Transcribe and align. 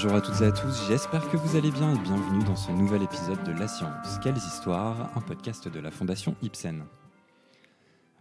Bonjour 0.00 0.14
à 0.14 0.20
toutes 0.20 0.42
et 0.42 0.44
à 0.44 0.52
tous, 0.52 0.86
j'espère 0.86 1.28
que 1.28 1.36
vous 1.36 1.56
allez 1.56 1.72
bien 1.72 1.92
et 1.92 1.98
bienvenue 1.98 2.44
dans 2.44 2.54
ce 2.54 2.70
nouvel 2.70 3.02
épisode 3.02 3.42
de 3.42 3.50
La 3.50 3.66
Science, 3.66 4.20
Quelles 4.22 4.36
histoires, 4.36 5.10
un 5.16 5.20
podcast 5.20 5.66
de 5.66 5.80
la 5.80 5.90
Fondation 5.90 6.36
Ibsen. 6.40 6.84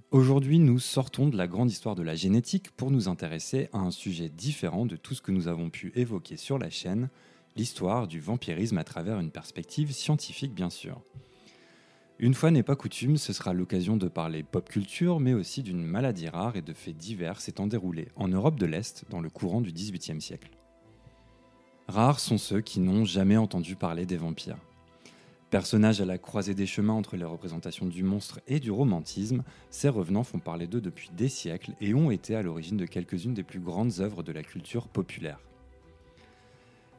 Aujourd'hui, 0.10 0.58
nous 0.58 0.80
sortons 0.80 1.28
de 1.28 1.38
la 1.38 1.46
grande 1.46 1.70
histoire 1.70 1.94
de 1.94 2.02
la 2.02 2.16
génétique 2.16 2.72
pour 2.72 2.90
nous 2.90 3.10
intéresser 3.10 3.70
à 3.74 3.78
un 3.78 3.92
sujet 3.92 4.28
différent 4.28 4.88
de 4.88 4.96
tout 4.96 5.14
ce 5.14 5.22
que 5.22 5.32
nous 5.32 5.48
avons 5.48 5.70
pu 5.70 5.92
évoquer 5.94 6.36
sur 6.36 6.58
la 6.58 6.72
chaîne, 6.72 7.10
l'histoire 7.56 8.08
du 8.08 8.22
vampirisme 8.22 8.80
à 8.80 8.84
travers 8.84 9.20
une 9.20 9.30
perspective 9.30 9.92
scientifique 9.92 10.56
bien 10.56 10.72
sûr. 10.72 11.00
Une 12.18 12.34
fois 12.34 12.50
n'est 12.50 12.64
pas 12.64 12.76
coutume, 12.76 13.18
ce 13.18 13.34
sera 13.34 13.54
l'occasion 13.54 13.98
de 13.98 14.08
parler 14.08 14.42
pop 14.42 14.68
culture, 14.68 15.20
mais 15.20 15.36
aussi 15.36 15.62
d'une 15.62 15.84
maladie 15.84 16.28
rare 16.28 16.56
et 16.56 16.64
de 16.64 16.74
faits 16.74 16.98
divers 16.98 17.40
s'étant 17.40 17.68
déroulés 17.68 18.08
en 18.16 18.30
Europe 18.30 18.58
de 18.58 18.66
l'Est 18.66 19.06
dans 19.12 19.22
le 19.22 19.30
courant 19.30 19.62
du 19.62 19.72
XVIIIe 19.72 20.22
siècle. 20.22 20.50
Rares 21.88 22.20
sont 22.20 22.38
ceux 22.38 22.60
qui 22.60 22.82
n'ont 22.82 23.06
jamais 23.06 23.38
entendu 23.38 23.78
parler 23.78 24.06
des 24.06 24.18
vampires. 24.18 24.58
Personnages 25.50 26.02
à 26.02 26.06
la 26.06 26.18
croisée 26.18 26.54
des 26.54 26.66
chemins 26.66 26.94
entre 26.94 27.16
les 27.16 27.24
représentations 27.24 27.86
du 27.86 28.04
monstre 28.04 28.42
et 28.48 28.60
du 28.60 28.72
romantisme, 28.72 29.44
ces 29.70 29.88
revenants 29.88 30.26
font 30.26 30.40
parler 30.40 30.68
d'eux 30.68 30.82
depuis 30.82 31.10
des 31.16 31.30
siècles 31.30 31.72
et 31.80 31.94
ont 31.94 32.12
été 32.12 32.36
à 32.36 32.42
l'origine 32.42 32.76
de 32.76 32.86
quelques-unes 32.86 33.34
des 33.34 33.44
plus 33.44 33.62
grandes 33.62 34.02
œuvres 34.02 34.22
de 34.22 34.34
la 34.34 34.44
culture 34.44 34.90
populaire. 34.90 35.40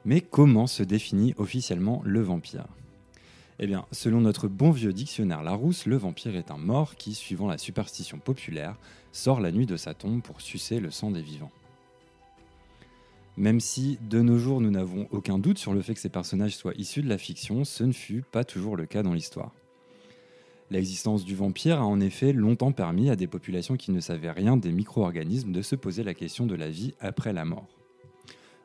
Mais 0.06 0.22
comment 0.22 0.66
se 0.66 0.82
définit 0.82 1.34
officiellement 1.36 2.00
le 2.06 2.22
vampire? 2.22 2.66
Eh 3.58 3.66
bien, 3.66 3.84
selon 3.92 4.22
notre 4.22 4.48
bon 4.48 4.70
vieux 4.70 4.94
dictionnaire 4.94 5.42
Larousse, 5.42 5.84
le 5.84 5.98
vampire 5.98 6.34
est 6.34 6.50
un 6.50 6.56
mort 6.56 6.96
qui, 6.96 7.12
suivant 7.12 7.48
la 7.48 7.58
superstition 7.58 8.18
populaire, 8.18 8.76
sort 9.12 9.40
la 9.40 9.52
nuit 9.52 9.66
de 9.66 9.76
sa 9.76 9.92
tombe 9.92 10.22
pour 10.22 10.40
sucer 10.40 10.80
le 10.80 10.90
sang 10.90 11.10
des 11.10 11.20
vivants. 11.20 11.52
Même 13.38 13.60
si, 13.60 14.00
de 14.10 14.20
nos 14.20 14.36
jours, 14.36 14.60
nous 14.60 14.72
n'avons 14.72 15.06
aucun 15.12 15.38
doute 15.38 15.58
sur 15.58 15.72
le 15.72 15.80
fait 15.80 15.94
que 15.94 16.00
ces 16.00 16.08
personnages 16.08 16.56
soient 16.56 16.74
issus 16.76 17.02
de 17.02 17.08
la 17.08 17.18
fiction, 17.18 17.64
ce 17.64 17.84
ne 17.84 17.92
fut 17.92 18.22
pas 18.22 18.42
toujours 18.42 18.76
le 18.76 18.84
cas 18.84 19.04
dans 19.04 19.12
l'histoire. 19.12 19.52
L'existence 20.72 21.24
du 21.24 21.36
vampire 21.36 21.78
a 21.78 21.86
en 21.86 22.00
effet 22.00 22.32
longtemps 22.32 22.72
permis 22.72 23.10
à 23.10 23.14
des 23.14 23.28
populations 23.28 23.76
qui 23.76 23.92
ne 23.92 24.00
savaient 24.00 24.32
rien 24.32 24.56
des 24.56 24.72
micro-organismes 24.72 25.52
de 25.52 25.62
se 25.62 25.76
poser 25.76 26.02
la 26.02 26.14
question 26.14 26.46
de 26.46 26.56
la 26.56 26.68
vie 26.68 26.94
après 26.98 27.32
la 27.32 27.44
mort. 27.44 27.68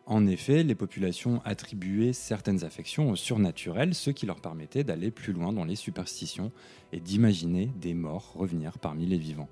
En 0.07 0.25
effet, 0.25 0.63
les 0.63 0.73
populations 0.73 1.39
attribuaient 1.45 2.11
certaines 2.11 2.63
affections 2.63 3.11
au 3.11 3.15
surnaturel, 3.15 3.93
ce 3.93 4.09
qui 4.09 4.25
leur 4.25 4.41
permettait 4.41 4.83
d'aller 4.83 5.11
plus 5.11 5.33
loin 5.33 5.53
dans 5.53 5.65
les 5.65 5.75
superstitions 5.75 6.51
et 6.91 6.99
d'imaginer 6.99 7.69
des 7.79 7.93
morts 7.93 8.33
revenir 8.33 8.79
parmi 8.79 9.05
les 9.05 9.19
vivants. 9.19 9.49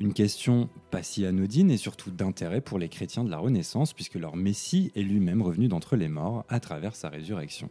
Une 0.00 0.12
question 0.12 0.68
pas 0.90 1.04
si 1.04 1.24
anodine 1.24 1.70
et 1.70 1.76
surtout 1.76 2.10
d'intérêt 2.10 2.60
pour 2.60 2.80
les 2.80 2.88
chrétiens 2.88 3.22
de 3.22 3.30
la 3.30 3.38
Renaissance, 3.38 3.92
puisque 3.92 4.16
leur 4.16 4.34
Messie 4.34 4.90
est 4.96 5.02
lui-même 5.02 5.40
revenu 5.40 5.68
d'entre 5.68 5.94
les 5.94 6.08
morts 6.08 6.44
à 6.48 6.58
travers 6.58 6.96
sa 6.96 7.08
résurrection. 7.08 7.70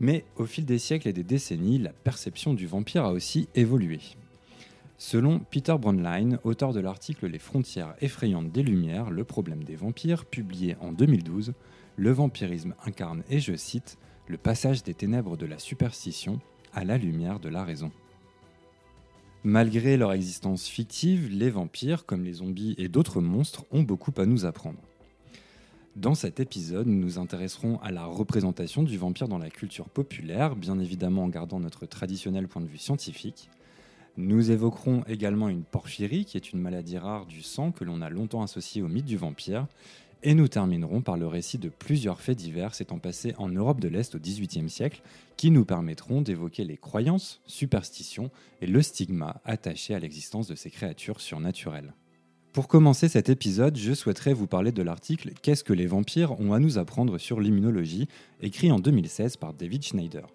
Mais 0.00 0.24
au 0.36 0.46
fil 0.46 0.64
des 0.64 0.78
siècles 0.78 1.08
et 1.08 1.12
des 1.12 1.22
décennies, 1.22 1.78
la 1.78 1.92
perception 1.92 2.54
du 2.54 2.66
vampire 2.66 3.04
a 3.04 3.12
aussi 3.12 3.48
évolué. 3.54 4.00
Selon 4.96 5.38
Peter 5.38 5.76
Bronline, 5.78 6.40
auteur 6.42 6.72
de 6.72 6.80
l'article 6.80 7.28
Les 7.28 7.38
frontières 7.38 7.94
effrayantes 8.00 8.50
des 8.50 8.64
Lumières, 8.64 9.10
le 9.10 9.22
problème 9.22 9.62
des 9.62 9.76
vampires, 9.76 10.24
publié 10.24 10.76
en 10.80 10.90
2012, 10.90 11.52
le 11.94 12.10
vampirisme 12.10 12.74
incarne, 12.84 13.22
et 13.30 13.38
je 13.38 13.54
cite, 13.54 13.96
le 14.26 14.38
passage 14.38 14.82
des 14.82 14.94
ténèbres 14.94 15.36
de 15.36 15.46
la 15.46 15.60
superstition 15.60 16.40
à 16.74 16.84
la 16.84 16.98
lumière 16.98 17.38
de 17.38 17.48
la 17.48 17.62
raison. 17.62 17.92
Malgré 19.44 19.96
leur 19.96 20.12
existence 20.12 20.66
fictive, 20.66 21.28
les 21.30 21.50
vampires, 21.50 22.06
comme 22.06 22.24
les 22.24 22.34
zombies 22.34 22.74
et 22.76 22.88
d'autres 22.88 23.20
monstres, 23.20 23.64
ont 23.70 23.82
beaucoup 23.82 24.12
à 24.16 24.26
nous 24.26 24.44
apprendre. 24.44 24.80
Dans 25.96 26.14
cet 26.14 26.40
épisode, 26.40 26.86
nous 26.86 27.00
nous 27.00 27.18
intéresserons 27.18 27.78
à 27.80 27.90
la 27.90 28.04
représentation 28.04 28.82
du 28.82 28.98
vampire 28.98 29.28
dans 29.28 29.38
la 29.38 29.50
culture 29.50 29.88
populaire, 29.88 30.56
bien 30.56 30.78
évidemment 30.78 31.24
en 31.24 31.28
gardant 31.28 31.60
notre 31.60 31.86
traditionnel 31.86 32.48
point 32.48 32.62
de 32.62 32.68
vue 32.68 32.78
scientifique, 32.78 33.48
nous 34.18 34.50
évoquerons 34.50 35.04
également 35.06 35.48
une 35.48 35.62
porphyrie, 35.62 36.24
qui 36.24 36.36
est 36.36 36.52
une 36.52 36.60
maladie 36.60 36.98
rare 36.98 37.24
du 37.24 37.40
sang 37.40 37.70
que 37.70 37.84
l'on 37.84 38.02
a 38.02 38.10
longtemps 38.10 38.42
associée 38.42 38.82
au 38.82 38.88
mythe 38.88 39.04
du 39.04 39.16
vampire. 39.16 39.68
Et 40.22 40.34
nous 40.34 40.48
terminerons 40.48 41.00
par 41.00 41.16
le 41.16 41.28
récit 41.28 41.58
de 41.58 41.68
plusieurs 41.68 42.20
faits 42.20 42.38
divers 42.38 42.74
s'étant 42.74 42.98
passés 42.98 43.34
en 43.38 43.48
Europe 43.48 43.80
de 43.80 43.88
l'Est 43.88 44.16
au 44.16 44.18
XVIIIe 44.18 44.68
siècle, 44.68 45.02
qui 45.36 45.52
nous 45.52 45.64
permettront 45.64 46.22
d'évoquer 46.22 46.64
les 46.64 46.76
croyances, 46.76 47.40
superstitions 47.46 48.30
et 48.60 48.66
le 48.66 48.82
stigma 48.82 49.40
attaché 49.44 49.94
à 49.94 50.00
l'existence 50.00 50.48
de 50.48 50.56
ces 50.56 50.70
créatures 50.70 51.20
surnaturelles. 51.20 51.94
Pour 52.52 52.66
commencer 52.66 53.08
cet 53.08 53.28
épisode, 53.28 53.76
je 53.76 53.92
souhaiterais 53.92 54.32
vous 54.32 54.48
parler 54.48 54.72
de 54.72 54.82
l'article 54.82 55.32
Qu'est-ce 55.40 55.62
que 55.62 55.72
les 55.72 55.86
vampires 55.86 56.40
ont 56.40 56.52
à 56.52 56.58
nous 56.58 56.78
apprendre 56.78 57.18
sur 57.18 57.38
l'immunologie, 57.38 58.08
écrit 58.40 58.72
en 58.72 58.80
2016 58.80 59.36
par 59.36 59.54
David 59.54 59.84
Schneider. 59.84 60.26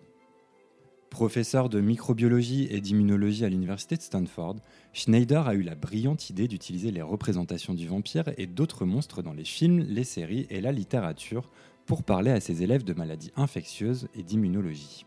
Professeur 1.13 1.69
de 1.69 1.79
microbiologie 1.79 2.67
et 2.71 2.81
d'immunologie 2.81 3.45
à 3.45 3.49
l'université 3.49 3.95
de 3.95 4.01
Stanford, 4.01 4.55
Schneider 4.93 5.47
a 5.47 5.53
eu 5.53 5.61
la 5.61 5.75
brillante 5.75 6.31
idée 6.31 6.47
d'utiliser 6.47 6.89
les 6.89 7.03
représentations 7.03 7.75
du 7.75 7.87
vampire 7.87 8.31
et 8.37 8.47
d'autres 8.47 8.83
monstres 8.83 9.21
dans 9.21 9.31
les 9.31 9.43
films, 9.43 9.85
les 9.87 10.05
séries 10.05 10.47
et 10.49 10.59
la 10.59 10.71
littérature 10.71 11.51
pour 11.85 12.01
parler 12.01 12.31
à 12.31 12.39
ses 12.39 12.63
élèves 12.63 12.83
de 12.83 12.95
maladies 12.95 13.31
infectieuses 13.35 14.07
et 14.15 14.23
d'immunologie. 14.23 15.05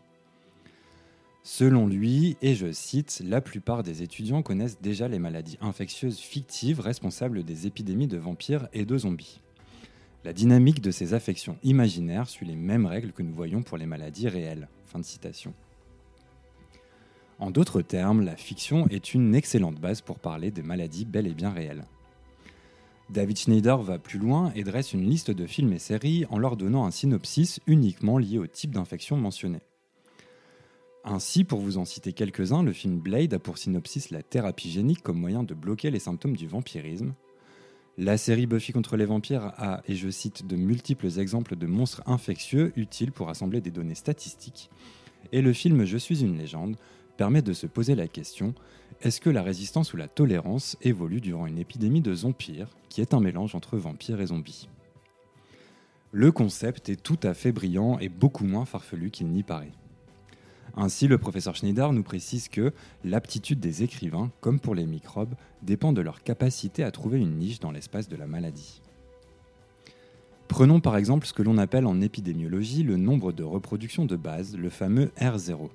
Selon 1.43 1.87
lui, 1.87 2.37
et 2.41 2.55
je 2.55 2.71
cite, 2.71 3.21
la 3.25 3.41
plupart 3.41 3.83
des 3.83 4.01
étudiants 4.01 4.43
connaissent 4.43 4.79
déjà 4.79 5.09
les 5.09 5.19
maladies 5.19 5.57
infectieuses 5.59 6.19
fictives 6.19 6.79
responsables 6.79 7.43
des 7.43 7.67
épidémies 7.67 8.07
de 8.07 8.17
vampires 8.17 8.69
et 8.71 8.85
de 8.85 8.97
zombies. 8.97 9.41
La 10.23 10.31
dynamique 10.31 10.79
de 10.79 10.91
ces 10.91 11.13
affections 11.13 11.57
imaginaires 11.63 12.29
suit 12.29 12.45
les 12.45 12.55
mêmes 12.55 12.85
règles 12.85 13.11
que 13.11 13.23
nous 13.23 13.33
voyons 13.33 13.61
pour 13.61 13.77
les 13.77 13.85
maladies 13.85 14.29
réelles. 14.29 14.69
Fin 14.85 14.99
de 14.99 15.03
citation. 15.03 15.53
En 17.39 17.51
d'autres 17.51 17.81
termes, 17.81 18.21
la 18.21 18.35
fiction 18.35 18.87
est 18.89 19.13
une 19.13 19.35
excellente 19.35 19.79
base 19.79 20.01
pour 20.01 20.19
parler 20.19 20.49
des 20.49 20.63
maladies 20.63 21.05
bel 21.05 21.27
et 21.27 21.33
bien 21.33 21.51
réelles. 21.51 21.85
David 23.09 23.37
Schneider 23.37 23.77
va 23.77 23.99
plus 23.99 24.19
loin 24.19 24.51
et 24.55 24.63
dresse 24.63 24.93
une 24.93 25.07
liste 25.07 25.31
de 25.31 25.45
films 25.45 25.71
et 25.71 25.79
séries 25.79 26.25
en 26.29 26.39
leur 26.39 26.57
donnant 26.57 26.85
un 26.85 26.91
synopsis 26.91 27.59
uniquement 27.67 28.17
lié 28.17 28.37
au 28.37 28.47
type 28.47 28.71
d'infection 28.71 29.15
mentionné. 29.17 29.59
Ainsi, 31.05 31.45
pour 31.45 31.59
vous 31.59 31.77
en 31.77 31.85
citer 31.85 32.11
quelques-uns, 32.11 32.63
le 32.63 32.73
film 32.73 32.99
Blade 32.99 33.33
a 33.33 33.39
pour 33.39 33.57
synopsis 33.57 34.09
la 34.09 34.23
thérapie 34.23 34.69
génique 34.69 35.03
comme 35.03 35.19
moyen 35.19 35.43
de 35.43 35.53
bloquer 35.53 35.89
les 35.89 35.99
symptômes 35.99 36.35
du 36.35 36.47
vampirisme. 36.47 37.13
La 37.97 38.17
série 38.17 38.45
Buffy 38.45 38.73
contre 38.73 38.97
les 38.97 39.05
vampires 39.05 39.53
a, 39.57 39.81
et 39.87 39.95
je 39.95 40.09
cite, 40.09 40.45
de 40.45 40.57
multiples 40.57 41.17
exemples 41.17 41.55
de 41.55 41.65
monstres 41.65 42.03
infectieux 42.07 42.73
utiles 42.75 43.13
pour 43.13 43.29
assembler 43.29 43.61
des 43.61 43.71
données 43.71 43.95
statistiques. 43.95 44.69
Et 45.31 45.41
le 45.41 45.53
film 45.53 45.85
Je 45.85 45.97
suis 45.97 46.23
une 46.23 46.37
légende 46.37 46.75
permet 47.17 47.41
de 47.41 47.53
se 47.53 47.67
poser 47.67 47.95
la 47.95 48.07
question 48.07 48.53
est-ce 49.01 49.21
que 49.21 49.29
la 49.29 49.43
résistance 49.43 49.93
ou 49.93 49.97
la 49.97 50.07
tolérance 50.07 50.75
évolue 50.81 51.21
durant 51.21 51.45
une 51.45 51.59
épidémie 51.59 52.01
de 52.01 52.15
zompires, 52.15 52.75
qui 52.89 53.01
est 53.01 53.13
un 53.13 53.19
mélange 53.19 53.53
entre 53.53 53.77
vampires 53.77 54.21
et 54.21 54.27
zombies? 54.27 54.67
Le 56.11 56.31
concept 56.31 56.89
est 56.89 57.01
tout 57.01 57.19
à 57.21 57.35
fait 57.35 57.51
brillant 57.51 57.99
et 57.99 58.09
beaucoup 58.09 58.45
moins 58.45 58.65
farfelu 58.65 59.11
qu'il 59.11 59.27
n'y 59.27 59.43
paraît. 59.43 59.73
Ainsi, 60.75 61.07
le 61.07 61.19
professeur 61.19 61.55
Schneider 61.55 61.93
nous 61.93 62.01
précise 62.01 62.49
que 62.49 62.73
l'aptitude 63.03 63.59
des 63.59 63.83
écrivains, 63.83 64.31
comme 64.41 64.59
pour 64.59 64.73
les 64.73 64.85
microbes, 64.87 65.35
dépend 65.61 65.93
de 65.93 66.01
leur 66.01 66.23
capacité 66.23 66.83
à 66.83 66.91
trouver 66.91 67.19
une 67.19 67.37
niche 67.37 67.59
dans 67.59 67.71
l'espace 67.71 68.07
de 68.07 68.15
la 68.15 68.25
maladie. 68.25 68.81
Prenons 70.47 70.79
par 70.79 70.97
exemple 70.97 71.27
ce 71.27 71.33
que 71.33 71.43
l'on 71.43 71.57
appelle 71.57 71.85
en 71.85 72.01
épidémiologie 72.01 72.81
le 72.81 72.97
nombre 72.97 73.31
de 73.31 73.43
reproductions 73.43 74.05
de 74.05 74.15
base, 74.15 74.57
le 74.57 74.69
fameux 74.69 75.11
R0. 75.19 75.69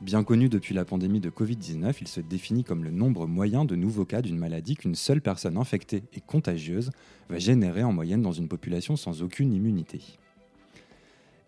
Bien 0.00 0.24
connu 0.24 0.48
depuis 0.48 0.72
la 0.74 0.86
pandémie 0.86 1.20
de 1.20 1.28
Covid-19, 1.28 1.94
il 2.00 2.08
se 2.08 2.22
définit 2.22 2.64
comme 2.64 2.84
le 2.84 2.90
nombre 2.90 3.26
moyen 3.26 3.66
de 3.66 3.76
nouveaux 3.76 4.06
cas 4.06 4.22
d'une 4.22 4.38
maladie 4.38 4.74
qu'une 4.74 4.94
seule 4.94 5.20
personne 5.20 5.58
infectée 5.58 6.04
et 6.14 6.22
contagieuse 6.22 6.90
va 7.28 7.38
générer 7.38 7.82
en 7.84 7.92
moyenne 7.92 8.22
dans 8.22 8.32
une 8.32 8.48
population 8.48 8.96
sans 8.96 9.22
aucune 9.22 9.52
immunité. 9.52 10.00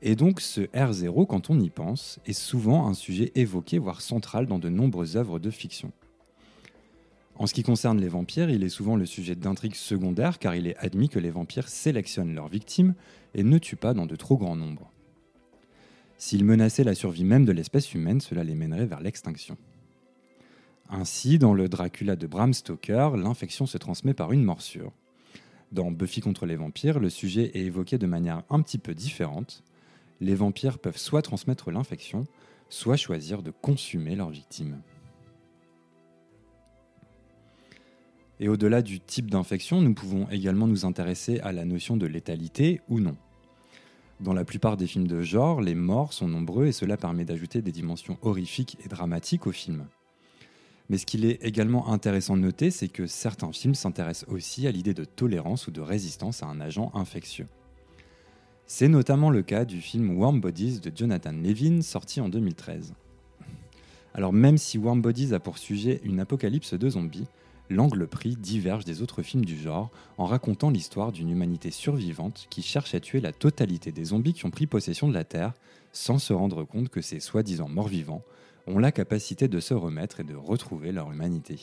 Et 0.02 0.16
donc 0.16 0.42
ce 0.42 0.60
R0, 0.60 1.26
quand 1.26 1.48
on 1.48 1.58
y 1.60 1.70
pense, 1.70 2.18
est 2.26 2.34
souvent 2.34 2.88
un 2.88 2.92
sujet 2.92 3.32
évoqué, 3.36 3.78
voire 3.78 4.02
central 4.02 4.46
dans 4.46 4.58
de 4.58 4.68
nombreuses 4.68 5.16
œuvres 5.16 5.38
de 5.38 5.48
fiction. 5.48 5.90
En 7.36 7.46
ce 7.46 7.54
qui 7.54 7.62
concerne 7.62 8.02
les 8.02 8.08
vampires, 8.08 8.50
il 8.50 8.62
est 8.64 8.68
souvent 8.68 8.96
le 8.96 9.06
sujet 9.06 9.34
d'intrigues 9.34 9.76
secondaires 9.76 10.38
car 10.38 10.54
il 10.54 10.66
est 10.66 10.76
admis 10.76 11.08
que 11.08 11.18
les 11.18 11.30
vampires 11.30 11.68
sélectionnent 11.68 12.34
leurs 12.34 12.48
victimes 12.48 12.92
et 13.34 13.44
ne 13.44 13.56
tuent 13.56 13.76
pas 13.76 13.94
dans 13.94 14.04
de 14.04 14.14
trop 14.14 14.36
grands 14.36 14.56
nombres. 14.56 14.91
S'ils 16.24 16.44
menaçaient 16.44 16.84
la 16.84 16.94
survie 16.94 17.24
même 17.24 17.44
de 17.44 17.50
l'espèce 17.50 17.94
humaine, 17.94 18.20
cela 18.20 18.44
les 18.44 18.54
mènerait 18.54 18.86
vers 18.86 19.00
l'extinction. 19.00 19.56
Ainsi, 20.88 21.36
dans 21.36 21.52
le 21.52 21.68
Dracula 21.68 22.14
de 22.14 22.28
Bram 22.28 22.54
Stoker, 22.54 23.16
l'infection 23.16 23.66
se 23.66 23.76
transmet 23.76 24.14
par 24.14 24.30
une 24.30 24.44
morsure. 24.44 24.92
Dans 25.72 25.90
Buffy 25.90 26.20
contre 26.20 26.46
les 26.46 26.54
vampires, 26.54 27.00
le 27.00 27.10
sujet 27.10 27.50
est 27.54 27.64
évoqué 27.64 27.98
de 27.98 28.06
manière 28.06 28.44
un 28.50 28.62
petit 28.62 28.78
peu 28.78 28.94
différente. 28.94 29.64
Les 30.20 30.36
vampires 30.36 30.78
peuvent 30.78 30.96
soit 30.96 31.22
transmettre 31.22 31.72
l'infection, 31.72 32.28
soit 32.68 32.96
choisir 32.96 33.42
de 33.42 33.50
consumer 33.50 34.14
leur 34.14 34.30
victime. 34.30 34.80
Et 38.38 38.48
au-delà 38.48 38.82
du 38.82 39.00
type 39.00 39.28
d'infection, 39.28 39.80
nous 39.80 39.92
pouvons 39.92 40.28
également 40.30 40.68
nous 40.68 40.84
intéresser 40.84 41.40
à 41.40 41.50
la 41.50 41.64
notion 41.64 41.96
de 41.96 42.06
létalité 42.06 42.80
ou 42.88 43.00
non. 43.00 43.16
Dans 44.20 44.32
la 44.32 44.44
plupart 44.44 44.76
des 44.76 44.86
films 44.86 45.08
de 45.08 45.22
genre, 45.22 45.60
les 45.60 45.74
morts 45.74 46.12
sont 46.12 46.28
nombreux 46.28 46.66
et 46.66 46.72
cela 46.72 46.96
permet 46.96 47.24
d'ajouter 47.24 47.62
des 47.62 47.72
dimensions 47.72 48.18
horrifiques 48.22 48.78
et 48.84 48.88
dramatiques 48.88 49.46
au 49.46 49.52
film. 49.52 49.86
Mais 50.88 50.98
ce 50.98 51.06
qu'il 51.06 51.24
est 51.24 51.42
également 51.42 51.88
intéressant 51.90 52.36
de 52.36 52.42
noter, 52.42 52.70
c'est 52.70 52.88
que 52.88 53.06
certains 53.06 53.52
films 53.52 53.74
s'intéressent 53.74 54.28
aussi 54.28 54.66
à 54.66 54.70
l'idée 54.70 54.94
de 54.94 55.04
tolérance 55.04 55.66
ou 55.66 55.70
de 55.70 55.80
résistance 55.80 56.42
à 56.42 56.46
un 56.46 56.60
agent 56.60 56.90
infectieux. 56.94 57.46
C'est 58.66 58.88
notamment 58.88 59.30
le 59.30 59.42
cas 59.42 59.64
du 59.64 59.80
film 59.80 60.16
Warm 60.16 60.40
Bodies 60.40 60.80
de 60.80 60.92
Jonathan 60.94 61.32
Levin, 61.32 61.82
sorti 61.82 62.20
en 62.20 62.28
2013. 62.28 62.94
Alors 64.14 64.32
même 64.32 64.58
si 64.58 64.78
Warm 64.78 65.00
Bodies 65.00 65.34
a 65.34 65.40
pour 65.40 65.58
sujet 65.58 66.00
une 66.04 66.20
apocalypse 66.20 66.74
de 66.74 66.90
zombies, 66.90 67.26
l'angle 67.72 68.06
pris 68.06 68.36
diverge 68.36 68.84
des 68.84 69.02
autres 69.02 69.22
films 69.22 69.44
du 69.44 69.58
genre 69.58 69.90
en 70.18 70.26
racontant 70.26 70.70
l'histoire 70.70 71.10
d'une 71.10 71.30
humanité 71.30 71.70
survivante 71.70 72.46
qui 72.50 72.62
cherche 72.62 72.94
à 72.94 73.00
tuer 73.00 73.20
la 73.20 73.32
totalité 73.32 73.90
des 73.90 74.06
zombies 74.06 74.34
qui 74.34 74.46
ont 74.46 74.50
pris 74.50 74.66
possession 74.66 75.08
de 75.08 75.14
la 75.14 75.24
Terre 75.24 75.54
sans 75.92 76.18
se 76.18 76.32
rendre 76.32 76.64
compte 76.64 76.88
que 76.88 77.02
ces 77.02 77.20
soi-disant 77.20 77.68
morts-vivants 77.68 78.22
ont 78.66 78.78
la 78.78 78.92
capacité 78.92 79.48
de 79.48 79.60
se 79.60 79.74
remettre 79.74 80.20
et 80.20 80.24
de 80.24 80.34
retrouver 80.34 80.92
leur 80.92 81.10
humanité. 81.10 81.58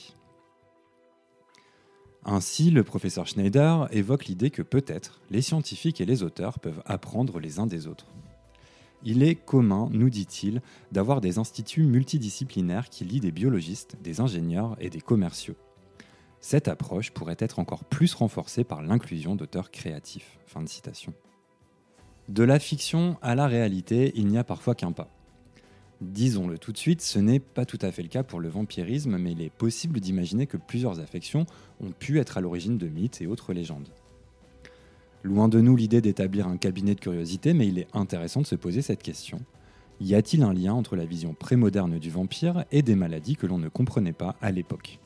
Ainsi, 2.26 2.70
le 2.70 2.84
professeur 2.84 3.26
Schneider 3.28 3.88
évoque 3.92 4.26
l'idée 4.26 4.50
que 4.50 4.62
peut-être 4.62 5.22
les 5.32 5.42
scientifiques 5.42 6.02
et 6.02 6.06
les 6.06 6.22
auteurs 6.22 6.60
peuvent 6.60 6.84
apprendre 6.86 7.40
les 7.40 7.60
uns 7.60 7.68
des 7.68 7.88
autres. 7.88 8.08
Il 9.04 9.24
est 9.24 9.36
commun, 9.36 9.88
nous 9.92 10.10
dit-il, 10.10 10.62
d'avoir 10.92 11.22
des 11.22 11.38
instituts 11.38 11.86
multidisciplinaires 11.86 12.90
qui 12.90 13.06
lient 13.06 13.22
des 13.22 13.32
biologistes, 13.32 13.96
des 14.02 14.20
ingénieurs 14.20 14.76
et 14.82 14.90
des 14.90 15.00
commerciaux. 15.00 15.56
Cette 16.42 16.68
approche 16.68 17.12
pourrait 17.12 17.36
être 17.40 17.60
encore 17.60 17.84
plus 17.84 18.14
renforcée 18.14 18.64
par 18.64 18.82
l'inclusion 18.82 19.36
d'auteurs 19.36 19.72
créatifs. 19.72 20.40
De. 20.48 21.14
De 22.30 22.44
la 22.44 22.60
fiction 22.60 23.18
à 23.22 23.36
la 23.36 23.48
réalité, 23.48 24.14
il 24.16 24.28
n'y 24.28 24.38
a 24.38 24.44
parfois 24.44 24.76
qu'un 24.76 24.92
pas. 24.92 25.10
Disons-le 26.02 26.58
tout 26.58 26.72
de 26.72 26.78
suite, 26.78 27.02
ce 27.02 27.20
n'est 27.20 27.42
pas 27.42 27.66
tout 27.66 27.80
à 27.82 27.92
fait 27.92 28.04
le 28.04 28.08
cas 28.08 28.24
pour 28.24 28.40
le 28.40 28.48
vampirisme, 28.48 29.18
mais 29.18 29.34
il 29.34 29.42
est 29.42 29.50
possible 29.50 30.00
d'imaginer 30.00 30.48
que 30.48 30.56
plusieurs 30.56 31.02
affections 31.02 31.46
ont 31.82 31.92
pu 31.92 32.20
être 32.20 32.38
à 32.38 32.42
l'origine 32.42 32.78
de 32.78 32.88
mythes 32.88 33.22
et 33.22 33.28
autres 33.28 33.52
légendes. 33.52 33.90
Loin 35.24 35.50
de 35.50 35.60
nous 35.60 35.76
l'idée 35.76 36.00
d'établir 36.00 36.48
un 36.48 36.56
cabinet 36.56 36.96
de 36.96 37.02
curiosité, 37.02 37.54
mais 37.54 37.68
il 37.68 37.80
est 37.80 37.88
intéressant 37.94 38.42
de 38.42 38.48
se 38.48 38.56
poser 38.56 38.82
cette 38.82 39.04
question. 39.04 39.42
Y 40.00 40.16
a-t-il 40.16 40.44
un 40.44 40.54
lien 40.54 40.74
entre 40.74 40.96
la 40.96 41.04
vision 41.04 41.34
prémoderne 41.34 42.00
du 42.00 42.10
vampire 42.10 42.64
et 42.72 42.82
des 42.82 42.96
maladies 42.96 43.36
que 43.36 43.46
l'on 43.46 43.58
ne 43.58 43.68
comprenait 43.68 44.14
pas 44.14 44.38
à 44.42 44.52
l'époque? 44.52 45.00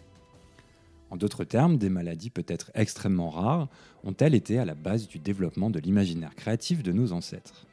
En 1.13 1.15
d'autres 1.15 1.43
termes, 1.43 1.77
des 1.77 1.91
maladies 1.91 2.31
peut-être 2.31 2.71
extrêmement 2.73 3.29
rares 3.29 3.69
ont-elles 4.03 4.33
été 4.33 4.57
à 4.57 4.65
la 4.65 4.73
base 4.73 5.07
du 5.07 5.19
développement 5.19 5.69
de 5.69 5.77
l'imaginaire 5.77 6.33
créatif 6.33 6.81
de 6.81 6.91
nos 6.91 7.11
ancêtres? 7.11 7.67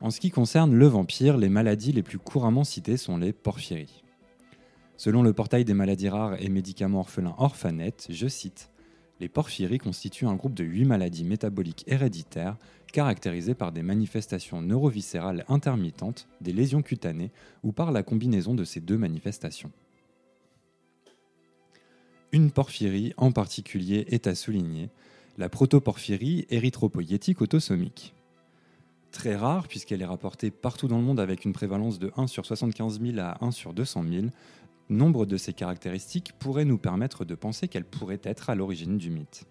En 0.00 0.10
ce 0.10 0.18
qui 0.18 0.32
concerne 0.32 0.74
le 0.74 0.86
vampire, 0.88 1.36
les 1.36 1.48
maladies 1.48 1.92
les 1.92 2.02
plus 2.02 2.18
couramment 2.18 2.64
citées 2.64 2.96
sont 2.96 3.18
les 3.18 3.32
porphyries. 3.32 4.02
Selon 4.96 5.22
le 5.22 5.32
portail 5.32 5.64
des 5.64 5.74
maladies 5.74 6.08
rares 6.08 6.42
et 6.42 6.48
médicaments 6.48 6.98
orphelins 6.98 7.36
Orphanet, 7.38 7.94
je 8.08 8.26
cite 8.26 8.72
Les 9.20 9.28
porphyries 9.28 9.78
constituent 9.78 10.26
un 10.26 10.34
groupe 10.34 10.54
de 10.54 10.64
8 10.64 10.86
maladies 10.86 11.22
métaboliques 11.22 11.84
héréditaires 11.86 12.56
caractérisées 12.92 13.54
par 13.54 13.70
des 13.70 13.84
manifestations 13.84 14.60
neuroviscérales 14.60 15.44
intermittentes, 15.46 16.26
des 16.40 16.52
lésions 16.52 16.82
cutanées 16.82 17.30
ou 17.62 17.70
par 17.70 17.92
la 17.92 18.02
combinaison 18.02 18.56
de 18.56 18.64
ces 18.64 18.80
deux 18.80 18.98
manifestations. 18.98 19.70
Une 22.32 22.50
porphyrie 22.50 23.12
en 23.18 23.30
particulier 23.30 24.06
est 24.08 24.26
à 24.26 24.34
souligner, 24.34 24.88
la 25.38 25.48
protoporphyrie 25.48 26.46
érythropoïétique 26.50 27.42
autosomique 27.42 28.14
très 29.12 29.36
rare 29.36 29.68
puisqu'elle 29.68 30.02
est 30.02 30.06
rapportée 30.06 30.50
partout 30.50 30.88
dans 30.88 30.98
le 30.98 31.04
monde 31.04 31.20
avec 31.20 31.44
une 31.44 31.52
prévalence 31.52 32.00
de 32.00 32.10
1 32.16 32.26
sur 32.26 32.44
75 32.44 33.00
000 33.00 33.18
à 33.20 33.44
1 33.44 33.52
sur 33.52 33.72
200 33.72 34.04
000. 34.10 34.26
Nombre 34.88 35.26
de 35.26 35.36
ces 35.36 35.52
caractéristiques 35.52 36.32
pourraient 36.38 36.64
nous 36.64 36.78
permettre 36.78 37.24
de 37.24 37.34
penser 37.36 37.68
qu'elle 37.68 37.84
pourrait 37.84 38.20
être 38.24 38.50
à 38.50 38.56
l'origine 38.56 38.98
du 38.98 39.10
mythe. 39.10 39.44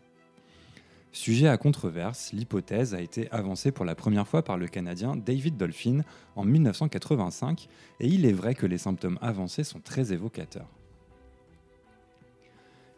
Sujet 1.14 1.48
à 1.48 1.58
controverse, 1.58 2.34
l'hypothèse 2.34 2.94
a 2.94 3.02
été 3.02 3.30
avancée 3.32 3.72
pour 3.72 3.86
la 3.86 3.96
première 3.96 4.28
fois 4.28 4.44
par 4.44 4.58
le 4.58 4.68
Canadien 4.68 5.16
David 5.16 5.58
Dolphin 5.58 6.02
en 6.36 6.44
1985 6.44 7.68
et 8.00 8.08
il 8.08 8.26
est 8.26 8.34
vrai 8.34 8.56
que 8.56 8.66
les 8.66 8.78
symptômes 8.78 9.20
avancés 9.22 9.64
sont 9.64 9.80
très 9.80 10.14
évocateurs. 10.14 10.81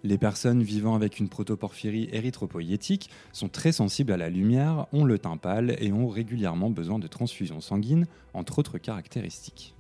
Les 0.06 0.18
personnes 0.18 0.64
vivant 0.64 0.96
avec 0.96 1.20
une 1.20 1.30
protoporphyrie 1.30 2.10
érythropoïétique 2.12 3.10
sont 3.32 3.48
très 3.48 3.72
sensibles 3.72 4.12
à 4.12 4.18
la 4.18 4.30
lumière, 4.30 4.86
ont 4.92 5.06
le 5.06 5.18
teint 5.18 5.38
pâle 5.38 5.78
et 5.80 5.94
ont 5.94 6.10
régulièrement 6.10 6.70
besoin 6.70 7.00
de 7.00 7.08
transfusions 7.08 7.62
sanguines, 7.62 8.06
entre 8.34 8.60
autres 8.60 8.78
caractéristiques. 8.78 9.76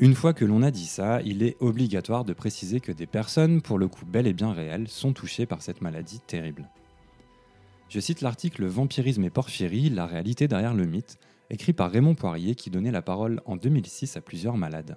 Une 0.00 0.14
fois 0.14 0.32
que 0.32 0.44
l'on 0.44 0.62
a 0.62 0.72
dit 0.72 0.86
ça, 0.86 1.22
il 1.22 1.44
est 1.44 1.56
obligatoire 1.60 2.24
de 2.24 2.32
préciser 2.32 2.80
que 2.80 2.90
des 2.90 3.06
personnes, 3.06 3.62
pour 3.62 3.78
le 3.78 3.86
coup 3.86 4.06
bel 4.06 4.26
et 4.26 4.32
bien 4.32 4.52
réelles, 4.52 4.88
sont 4.88 5.12
touchées 5.12 5.46
par 5.46 5.62
cette 5.62 5.82
maladie 5.82 6.18
terrible. 6.26 6.68
Je 7.88 8.00
cite 8.00 8.22
l'article 8.22 8.64
Vampirisme 8.66 9.22
et 9.24 9.30
porphyrie, 9.30 9.88
la 9.90 10.06
réalité 10.06 10.48
derrière 10.48 10.74
le 10.74 10.86
mythe, 10.86 11.18
écrit 11.50 11.74
par 11.74 11.92
Raymond 11.92 12.14
Poirier 12.14 12.56
qui 12.56 12.70
donnait 12.70 12.90
la 12.90 13.02
parole 13.02 13.40
en 13.44 13.56
2006 13.56 14.16
à 14.16 14.20
plusieurs 14.20 14.56
malades. 14.56 14.96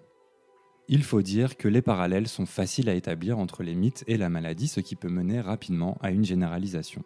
Il 0.90 1.04
faut 1.04 1.22
dire 1.22 1.56
que 1.56 1.70
les 1.70 1.82
parallèles 1.82 2.28
sont 2.28 2.46
faciles 2.46 2.90
à 2.90 2.94
établir 2.94 3.40
entre 3.40 3.64
les 3.64 3.74
mythes 3.74 4.04
et 4.08 4.18
la 4.18 4.30
maladie, 4.30 4.68
ce 4.68 4.82
qui 4.82 4.96
peut 4.96 5.10
mener 5.10 5.40
rapidement 5.40 5.98
à 6.02 6.12
une 6.12 6.26
généralisation. 6.26 7.04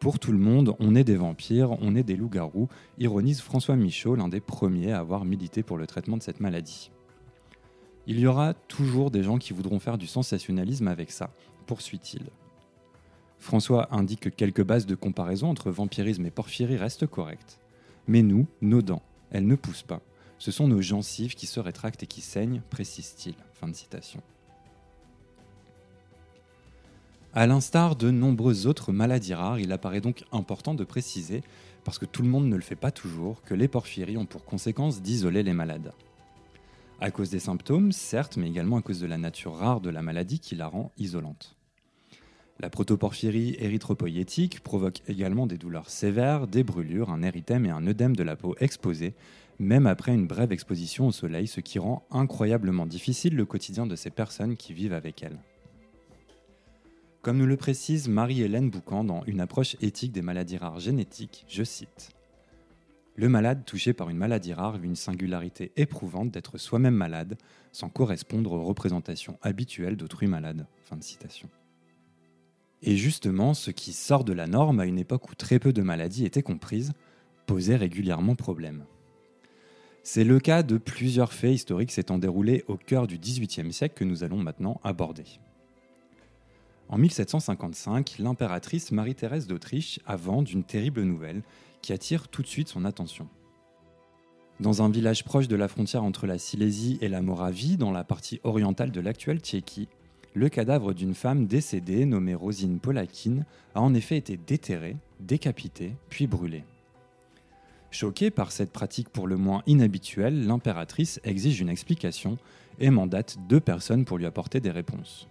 Pour 0.00 0.18
tout 0.18 0.32
le 0.32 0.38
monde, 0.38 0.74
on 0.80 0.94
est 0.94 1.04
des 1.04 1.16
vampires, 1.16 1.72
on 1.80 1.94
est 1.94 2.02
des 2.02 2.16
loups-garous, 2.16 2.68
ironise 2.98 3.40
François 3.40 3.76
Michaud, 3.76 4.16
l'un 4.16 4.28
des 4.28 4.40
premiers 4.40 4.92
à 4.92 4.98
avoir 4.98 5.24
milité 5.24 5.62
pour 5.62 5.76
le 5.76 5.86
traitement 5.86 6.16
de 6.16 6.22
cette 6.22 6.40
maladie. 6.40 6.90
Il 8.06 8.18
y 8.18 8.26
aura 8.26 8.54
toujours 8.54 9.10
des 9.10 9.22
gens 9.22 9.38
qui 9.38 9.52
voudront 9.52 9.78
faire 9.78 9.98
du 9.98 10.06
sensationnalisme 10.06 10.88
avec 10.88 11.12
ça, 11.12 11.30
poursuit-il. 11.66 12.22
François 13.38 13.94
indique 13.94 14.20
que 14.20 14.28
quelques 14.28 14.64
bases 14.64 14.86
de 14.86 14.94
comparaison 14.94 15.50
entre 15.50 15.70
vampirisme 15.70 16.26
et 16.26 16.30
porphyrie 16.30 16.76
restent 16.76 17.06
correctes. 17.06 17.60
Mais 18.08 18.22
nous, 18.22 18.46
nos 18.60 18.82
dents, 18.82 19.02
elles 19.30 19.46
ne 19.46 19.56
poussent 19.56 19.82
pas. 19.82 20.00
Ce 20.42 20.50
sont 20.50 20.66
nos 20.66 20.82
gencives 20.82 21.36
qui 21.36 21.46
se 21.46 21.60
rétractent 21.60 22.02
et 22.02 22.08
qui 22.08 22.20
saignent, 22.20 22.62
précise-t-il. 22.68 23.36
Fin 23.52 23.68
de 23.68 23.76
citation. 23.76 24.20
À 27.32 27.46
l'instar 27.46 27.94
de 27.94 28.10
nombreuses 28.10 28.66
autres 28.66 28.90
maladies 28.90 29.34
rares, 29.34 29.60
il 29.60 29.70
apparaît 29.70 30.00
donc 30.00 30.24
important 30.32 30.74
de 30.74 30.82
préciser, 30.82 31.44
parce 31.84 32.00
que 32.00 32.06
tout 32.06 32.22
le 32.22 32.28
monde 32.28 32.48
ne 32.48 32.56
le 32.56 32.62
fait 32.62 32.74
pas 32.74 32.90
toujours, 32.90 33.40
que 33.42 33.54
les 33.54 33.68
porphyries 33.68 34.16
ont 34.16 34.26
pour 34.26 34.44
conséquence 34.44 35.00
d'isoler 35.00 35.44
les 35.44 35.52
malades. 35.52 35.92
À 37.00 37.12
cause 37.12 37.30
des 37.30 37.38
symptômes, 37.38 37.92
certes, 37.92 38.36
mais 38.36 38.48
également 38.48 38.78
à 38.78 38.82
cause 38.82 38.98
de 38.98 39.06
la 39.06 39.18
nature 39.18 39.54
rare 39.54 39.80
de 39.80 39.90
la 39.90 40.02
maladie 40.02 40.40
qui 40.40 40.56
la 40.56 40.66
rend 40.66 40.90
isolante. 40.98 41.54
La 42.58 42.68
protoporphyrie 42.68 43.54
érythropoïétique 43.60 44.60
provoque 44.60 45.02
également 45.06 45.46
des 45.46 45.56
douleurs 45.56 45.88
sévères, 45.88 46.48
des 46.48 46.64
brûlures, 46.64 47.10
un 47.10 47.22
érythème 47.22 47.64
et 47.64 47.70
un 47.70 47.86
œdème 47.86 48.16
de 48.16 48.24
la 48.24 48.34
peau 48.34 48.56
exposés, 48.58 49.14
même 49.58 49.86
après 49.86 50.14
une 50.14 50.26
brève 50.26 50.52
exposition 50.52 51.06
au 51.06 51.12
soleil, 51.12 51.46
ce 51.46 51.60
qui 51.60 51.78
rend 51.78 52.06
incroyablement 52.10 52.86
difficile 52.86 53.36
le 53.36 53.44
quotidien 53.44 53.86
de 53.86 53.96
ces 53.96 54.10
personnes 54.10 54.56
qui 54.56 54.72
vivent 54.72 54.92
avec 54.92 55.22
elle. 55.22 55.38
Comme 57.22 57.38
nous 57.38 57.46
le 57.46 57.56
précise 57.56 58.08
Marie-Hélène 58.08 58.68
Boucan 58.68 59.04
dans 59.04 59.22
Une 59.26 59.40
approche 59.40 59.76
éthique 59.80 60.10
des 60.10 60.22
maladies 60.22 60.56
rares 60.56 60.80
génétiques, 60.80 61.44
je 61.48 61.62
cite 61.62 62.10
Le 63.14 63.28
malade 63.28 63.64
touché 63.64 63.92
par 63.92 64.10
une 64.10 64.16
maladie 64.16 64.52
rare 64.52 64.78
vit 64.78 64.88
une 64.88 64.96
singularité 64.96 65.70
éprouvante 65.76 66.32
d'être 66.32 66.58
soi-même 66.58 66.96
malade, 66.96 67.38
sans 67.70 67.88
correspondre 67.88 68.50
aux 68.50 68.64
représentations 68.64 69.38
habituelles 69.40 69.96
d'autrui 69.96 70.26
malade. 70.26 70.66
Fin 70.82 70.96
de 70.96 71.04
citation. 71.04 71.48
Et 72.82 72.96
justement, 72.96 73.54
ce 73.54 73.70
qui 73.70 73.92
sort 73.92 74.24
de 74.24 74.32
la 74.32 74.48
norme 74.48 74.80
à 74.80 74.86
une 74.86 74.98
époque 74.98 75.30
où 75.30 75.36
très 75.36 75.60
peu 75.60 75.72
de 75.72 75.82
maladies 75.82 76.24
étaient 76.24 76.42
comprises, 76.42 76.92
posait 77.46 77.76
régulièrement 77.76 78.34
problème. 78.34 78.84
C'est 80.04 80.24
le 80.24 80.40
cas 80.40 80.64
de 80.64 80.78
plusieurs 80.78 81.32
faits 81.32 81.54
historiques 81.54 81.92
s'étant 81.92 82.18
déroulés 82.18 82.64
au 82.66 82.76
cœur 82.76 83.06
du 83.06 83.18
XVIIIe 83.18 83.72
siècle 83.72 83.94
que 83.94 84.04
nous 84.04 84.24
allons 84.24 84.38
maintenant 84.38 84.80
aborder. 84.82 85.24
En 86.88 86.98
1755, 86.98 88.16
l'impératrice 88.18 88.90
Marie-Thérèse 88.90 89.46
d'Autriche 89.46 90.00
avance 90.04 90.44
d'une 90.44 90.64
terrible 90.64 91.02
nouvelle 91.02 91.42
qui 91.82 91.92
attire 91.92 92.28
tout 92.28 92.42
de 92.42 92.48
suite 92.48 92.68
son 92.68 92.84
attention. 92.84 93.28
Dans 94.58 94.82
un 94.82 94.90
village 94.90 95.24
proche 95.24 95.48
de 95.48 95.56
la 95.56 95.68
frontière 95.68 96.04
entre 96.04 96.26
la 96.26 96.38
Silésie 96.38 96.98
et 97.00 97.08
la 97.08 97.22
Moravie, 97.22 97.76
dans 97.76 97.92
la 97.92 98.04
partie 98.04 98.40
orientale 98.42 98.90
de 98.90 99.00
l'actuelle 99.00 99.38
Tchéquie, 99.38 99.88
le 100.34 100.48
cadavre 100.48 100.94
d'une 100.94 101.14
femme 101.14 101.46
décédée 101.46 102.06
nommée 102.06 102.34
Rosine 102.34 102.80
Polakine 102.80 103.44
a 103.74 103.80
en 103.80 103.94
effet 103.94 104.16
été 104.16 104.36
déterré, 104.36 104.96
décapité, 105.20 105.94
puis 106.08 106.26
brûlé. 106.26 106.64
Choquée 107.92 108.30
par 108.30 108.52
cette 108.52 108.72
pratique 108.72 109.10
pour 109.10 109.28
le 109.28 109.36
moins 109.36 109.62
inhabituelle, 109.66 110.46
l'impératrice 110.46 111.20
exige 111.24 111.60
une 111.60 111.68
explication 111.68 112.38
et 112.80 112.88
mandate 112.88 113.36
deux 113.50 113.60
personnes 113.60 114.06
pour 114.06 114.16
lui 114.16 114.24
apporter 114.24 114.60
des 114.60 114.70
réponses. 114.70 115.28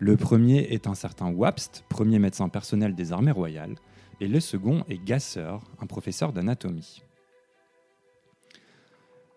Le 0.00 0.16
premier 0.16 0.72
est 0.74 0.88
un 0.88 0.96
certain 0.96 1.30
Wapst, 1.30 1.84
premier 1.88 2.18
médecin 2.18 2.48
personnel 2.48 2.96
des 2.96 3.12
armées 3.12 3.30
royales, 3.30 3.76
et 4.20 4.26
le 4.26 4.40
second 4.40 4.84
est 4.88 5.02
Gasser, 5.02 5.54
un 5.80 5.86
professeur 5.86 6.32
d'anatomie. 6.32 7.04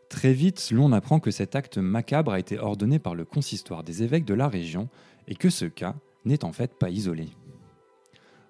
Très 0.10 0.34
vite, 0.34 0.72
l'on 0.72 0.94
apprend 0.94 1.20
que 1.20 1.30
cet 1.30 1.56
acte 1.56 1.78
macabre 1.78 2.34
a 2.34 2.40
été 2.40 2.58
ordonné 2.58 2.98
par 2.98 3.14
le 3.14 3.26
consistoire 3.26 3.84
des 3.84 4.02
évêques 4.02 4.26
de 4.26 4.34
la 4.34 4.48
région 4.48 4.90
et 5.28 5.36
que 5.36 5.52
ce 5.52 5.66
cas 5.66 5.94
n'est 6.26 6.44
en 6.44 6.54
fait 6.54 6.74
pas 6.74 6.90
isolé. 6.90 7.30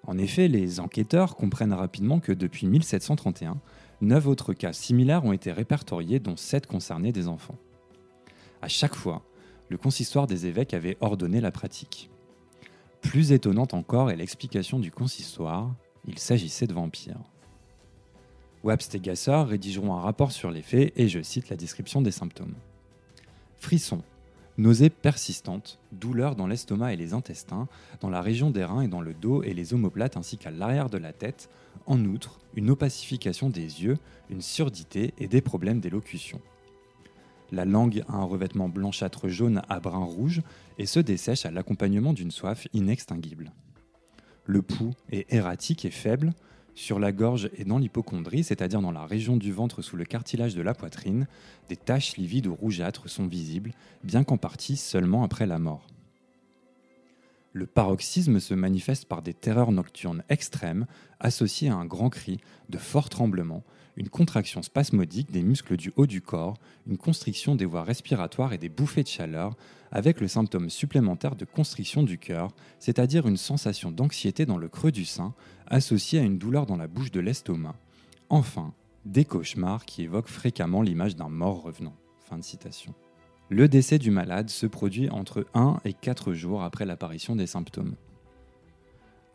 En 0.06 0.18
effet, 0.18 0.48
les 0.48 0.78
enquêteurs 0.80 1.34
comprennent 1.36 1.72
rapidement 1.72 2.20
que 2.20 2.32
depuis 2.32 2.66
1731, 2.66 3.58
neuf 4.00 4.26
autres 4.26 4.54
cas 4.54 4.72
similaires 4.72 5.24
ont 5.24 5.32
été 5.32 5.50
répertoriés, 5.50 6.20
dont 6.20 6.36
sept 6.36 6.66
concernaient 6.66 7.12
des 7.12 7.28
enfants. 7.28 7.58
À 8.62 8.68
chaque 8.68 8.94
fois, 8.94 9.22
le 9.68 9.76
consistoire 9.76 10.26
des 10.26 10.46
évêques 10.46 10.74
avait 10.74 10.96
ordonné 11.00 11.40
la 11.40 11.50
pratique. 11.50 12.08
Plus 13.00 13.32
étonnante 13.32 13.74
encore 13.74 14.10
est 14.10 14.16
l'explication 14.16 14.78
du 14.78 14.90
consistoire, 14.90 15.74
il 16.06 16.18
s'agissait 16.18 16.66
de 16.66 16.74
vampires. 16.74 17.20
Webst 18.62 18.94
et 18.94 19.00
Gasser 19.00 19.42
rédigeront 19.46 19.94
un 19.94 20.00
rapport 20.00 20.32
sur 20.32 20.50
les 20.50 20.62
faits 20.62 20.92
et 20.96 21.08
je 21.08 21.22
cite 21.22 21.48
la 21.50 21.56
description 21.56 22.00
des 22.00 22.10
symptômes. 22.10 22.54
Frissons, 23.56 24.02
nausées 24.58 24.90
persistantes, 24.90 25.78
douleurs 25.92 26.36
dans 26.36 26.46
l'estomac 26.46 26.92
et 26.92 26.96
les 26.96 27.12
intestins, 27.12 27.68
dans 28.00 28.10
la 28.10 28.20
région 28.20 28.50
des 28.50 28.64
reins 28.64 28.82
et 28.82 28.88
dans 28.88 29.00
le 29.00 29.14
dos 29.14 29.42
et 29.42 29.54
les 29.54 29.74
omoplates 29.74 30.16
ainsi 30.16 30.38
qu'à 30.38 30.50
l'arrière 30.50 30.90
de 30.90 30.98
la 30.98 31.12
tête, 31.12 31.48
en 31.86 32.04
outre, 32.04 32.40
une 32.54 32.70
opacification 32.70 33.50
des 33.50 33.84
yeux, 33.84 33.98
une 34.30 34.42
surdité 34.42 35.14
et 35.18 35.28
des 35.28 35.40
problèmes 35.40 35.80
d'élocution. 35.80 36.40
La 37.52 37.64
langue 37.64 38.02
a 38.08 38.16
un 38.16 38.24
revêtement 38.24 38.68
blanchâtre 38.68 39.28
jaune 39.28 39.62
à 39.68 39.78
brun 39.78 40.04
rouge 40.04 40.42
et 40.78 40.86
se 40.86 40.98
dessèche 40.98 41.46
à 41.46 41.50
l'accompagnement 41.50 42.12
d'une 42.12 42.32
soif 42.32 42.66
inextinguible. 42.72 43.52
Le 44.46 44.62
pouls 44.62 44.94
est 45.10 45.32
erratique 45.32 45.84
et 45.84 45.90
faible, 45.90 46.32
sur 46.76 47.00
la 47.00 47.10
gorge 47.10 47.50
et 47.56 47.64
dans 47.64 47.78
l'hypochondrie, 47.78 48.44
c'est-à-dire 48.44 48.80
dans 48.80 48.92
la 48.92 49.06
région 49.06 49.36
du 49.36 49.50
ventre 49.50 49.82
sous 49.82 49.96
le 49.96 50.04
cartilage 50.04 50.54
de 50.54 50.62
la 50.62 50.74
poitrine, 50.74 51.26
des 51.68 51.76
taches 51.76 52.16
livides 52.16 52.46
ou 52.46 52.54
rougeâtres 52.54 53.08
sont 53.08 53.26
visibles, 53.26 53.72
bien 54.04 54.22
qu'en 54.22 54.36
partie 54.36 54.76
seulement 54.76 55.24
après 55.24 55.46
la 55.46 55.58
mort. 55.58 55.86
Le 57.56 57.66
paroxysme 57.66 58.38
se 58.38 58.52
manifeste 58.52 59.06
par 59.06 59.22
des 59.22 59.32
terreurs 59.32 59.72
nocturnes 59.72 60.22
extrêmes 60.28 60.84
associées 61.20 61.70
à 61.70 61.74
un 61.74 61.86
grand 61.86 62.10
cri, 62.10 62.38
de 62.68 62.76
forts 62.76 63.08
tremblements, 63.08 63.64
une 63.96 64.10
contraction 64.10 64.60
spasmodique 64.60 65.30
des 65.30 65.42
muscles 65.42 65.78
du 65.78 65.90
haut 65.96 66.04
du 66.04 66.20
corps, 66.20 66.58
une 66.86 66.98
constriction 66.98 67.54
des 67.54 67.64
voies 67.64 67.82
respiratoires 67.82 68.52
et 68.52 68.58
des 68.58 68.68
bouffées 68.68 69.04
de 69.04 69.08
chaleur, 69.08 69.56
avec 69.90 70.20
le 70.20 70.28
symptôme 70.28 70.68
supplémentaire 70.68 71.34
de 71.34 71.46
constriction 71.46 72.02
du 72.02 72.18
cœur, 72.18 72.50
c'est-à-dire 72.78 73.26
une 73.26 73.38
sensation 73.38 73.90
d'anxiété 73.90 74.44
dans 74.44 74.58
le 74.58 74.68
creux 74.68 74.92
du 74.92 75.06
sein, 75.06 75.32
associée 75.66 76.18
à 76.18 76.24
une 76.24 76.36
douleur 76.36 76.66
dans 76.66 76.76
la 76.76 76.88
bouche 76.88 77.10
de 77.10 77.20
l'estomac. 77.20 77.76
Enfin, 78.28 78.74
des 79.06 79.24
cauchemars 79.24 79.86
qui 79.86 80.02
évoquent 80.02 80.28
fréquemment 80.28 80.82
l'image 80.82 81.16
d'un 81.16 81.30
mort 81.30 81.62
revenant. 81.62 81.96
Fin 82.18 82.36
de 82.36 82.44
citation. 82.44 82.94
Le 83.48 83.68
décès 83.68 83.98
du 83.98 84.10
malade 84.10 84.50
se 84.50 84.66
produit 84.66 85.08
entre 85.10 85.46
1 85.54 85.78
et 85.84 85.92
4 85.92 86.32
jours 86.32 86.64
après 86.64 86.84
l'apparition 86.84 87.36
des 87.36 87.46
symptômes. 87.46 87.94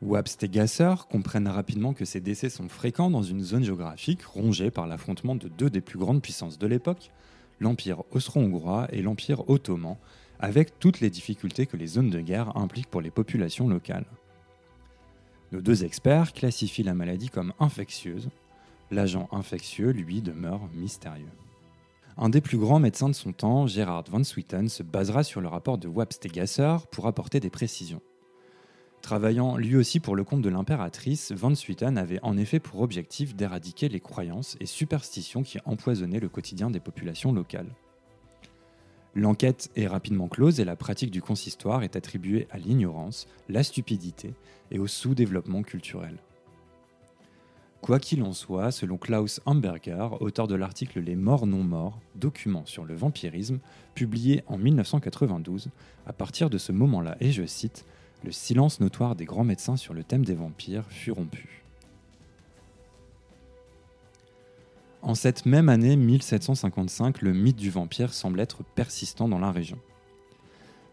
Wabst 0.01 0.44
et 0.44 0.50
Gasser 0.50 0.94
comprennent 1.10 1.48
rapidement 1.48 1.94
que 1.94 2.03
ces 2.03 2.20
décès 2.20 2.50
sont 2.50 2.68
fréquents 2.68 3.10
dans 3.10 3.22
une 3.22 3.41
zone 3.41 3.63
géographique 3.63 4.24
rongée 4.24 4.70
par 4.70 4.86
l'affrontement 4.86 5.36
de 5.36 5.48
deux 5.48 5.70
des 5.70 5.80
plus 5.80 5.98
grandes 5.98 6.22
puissances 6.22 6.58
de 6.58 6.68
l'époque, 6.68 7.12
l'Empire 7.62 8.03
austro-hongrois 8.12 8.88
et 8.91 9.01
l'Empire 9.01 9.50
ottoman, 9.50 9.96
avec 10.39 10.77
toutes 10.80 11.00
les 11.00 11.10
difficultés 11.10 11.65
que 11.65 11.77
les 11.77 11.88
zones 11.88 12.10
de 12.10 12.20
guerre 12.20 12.58
impliquent 12.58 12.89
pour 12.89 13.01
les 13.01 13.12
populations 13.12 13.70
locales. 13.70 14.08
Nos 15.53 15.62
deux 15.62 15.86
experts 15.86 16.34
classifient 16.34 16.84
la 16.84 16.96
maladie 16.96 17.30
comme 17.30 17.53
infectieuse. 17.60 18.30
L'agent 18.89 19.30
infectieux, 19.32 19.91
lui, 19.91 20.22
demeure 20.22 20.68
mystérieux. 20.74 21.30
Un 22.18 22.30
des 22.30 22.41
plus 22.41 22.58
grands 22.58 22.80
médecins 22.80 23.10
de 23.10 23.15
son 23.15 23.32
temps, 23.32 23.68
Gerhard 23.68 24.06
von 24.10 24.24
Swieten, 24.24 24.68
se 24.68 24.84
basera 24.84 25.24
sur 25.24 25.41
le 25.41 25.48
rapport 25.48 25.77
de 25.77 25.88
Wabst 25.88 26.25
et 26.25 26.30
Gasser 26.30 26.75
pour 26.91 27.08
apporter 27.08 27.39
des 27.39 27.50
précisions. 27.50 28.01
Travaillant 29.01 29.58
lui 29.58 29.75
aussi 29.75 30.00
pour 30.00 30.15
le 30.15 30.24
compte 30.24 30.41
de 30.41 30.50
l'impératrice, 30.50 31.32
Van 31.32 31.56
Swieten 31.56 31.98
avait 31.98 32.20
en 32.22 32.38
effet 32.38 32.60
pour 32.60 32.82
objectif 32.82 33.36
d'éradiquer 33.36 33.89
les 33.89 34.00
croyances 34.00 34.58
et 34.60 34.65
superstitions 34.65 35.41
qui 35.41 35.58
empoisonnaient 35.65 36.20
le 36.20 36.30
quotidien 36.30 36.70
des 36.70 36.80
populations 36.80 37.34
locales. 37.34 37.74
L'enquête 39.15 39.72
est 39.75 39.88
rapidement 39.88 40.27
close 40.27 40.60
et 40.60 40.65
la 40.65 40.75
pratique 40.75 41.12
du 41.12 41.22
consistoire 41.22 41.84
est 41.84 41.96
attribuée 41.96 42.48
à 42.51 42.58
l'ignorance, 42.58 43.27
la 43.50 43.63
stupidité 43.63 44.34
et 44.70 44.80
au 44.80 44.88
sous-développement 44.88 45.63
culturel. 45.63 46.18
Quoi 47.81 48.00
qu'il 48.00 48.21
en 48.21 48.31
soit, 48.31 48.71
selon 48.71 48.97
Klaus 48.97 49.41
Hamburger, 49.45 50.21
auteur 50.21 50.47
de 50.47 50.53
l'article 50.53 51.00
Les 51.00 51.15
morts 51.15 51.47
non 51.47 51.63
morts, 51.63 52.00
document 52.13 52.63
sur 52.65 52.85
le 52.85 52.93
vampirisme, 52.93 53.59
publié 53.95 54.43
en 54.45 54.59
1992, 54.59 55.69
à 56.05 56.13
partir 56.13 56.51
de 56.51 56.59
ce 56.59 56.71
moment-là, 56.71 57.17
et 57.19 57.31
je 57.31 57.43
cite, 57.43 57.85
le 58.23 58.31
silence 58.31 58.81
notoire 58.81 59.15
des 59.15 59.25
grands 59.25 59.43
médecins 59.43 59.77
sur 59.77 59.95
le 59.95 60.03
thème 60.03 60.23
des 60.23 60.35
vampires 60.35 60.85
fut 60.89 61.11
rompu. 61.11 61.63
En 65.01 65.15
cette 65.15 65.47
même 65.47 65.67
année 65.67 65.95
1755, 65.95 67.23
le 67.23 67.33
mythe 67.33 67.57
du 67.57 67.71
vampire 67.71 68.13
semble 68.13 68.39
être 68.39 68.63
persistant 68.63 69.27
dans 69.27 69.39
la 69.39 69.51
région. 69.51 69.79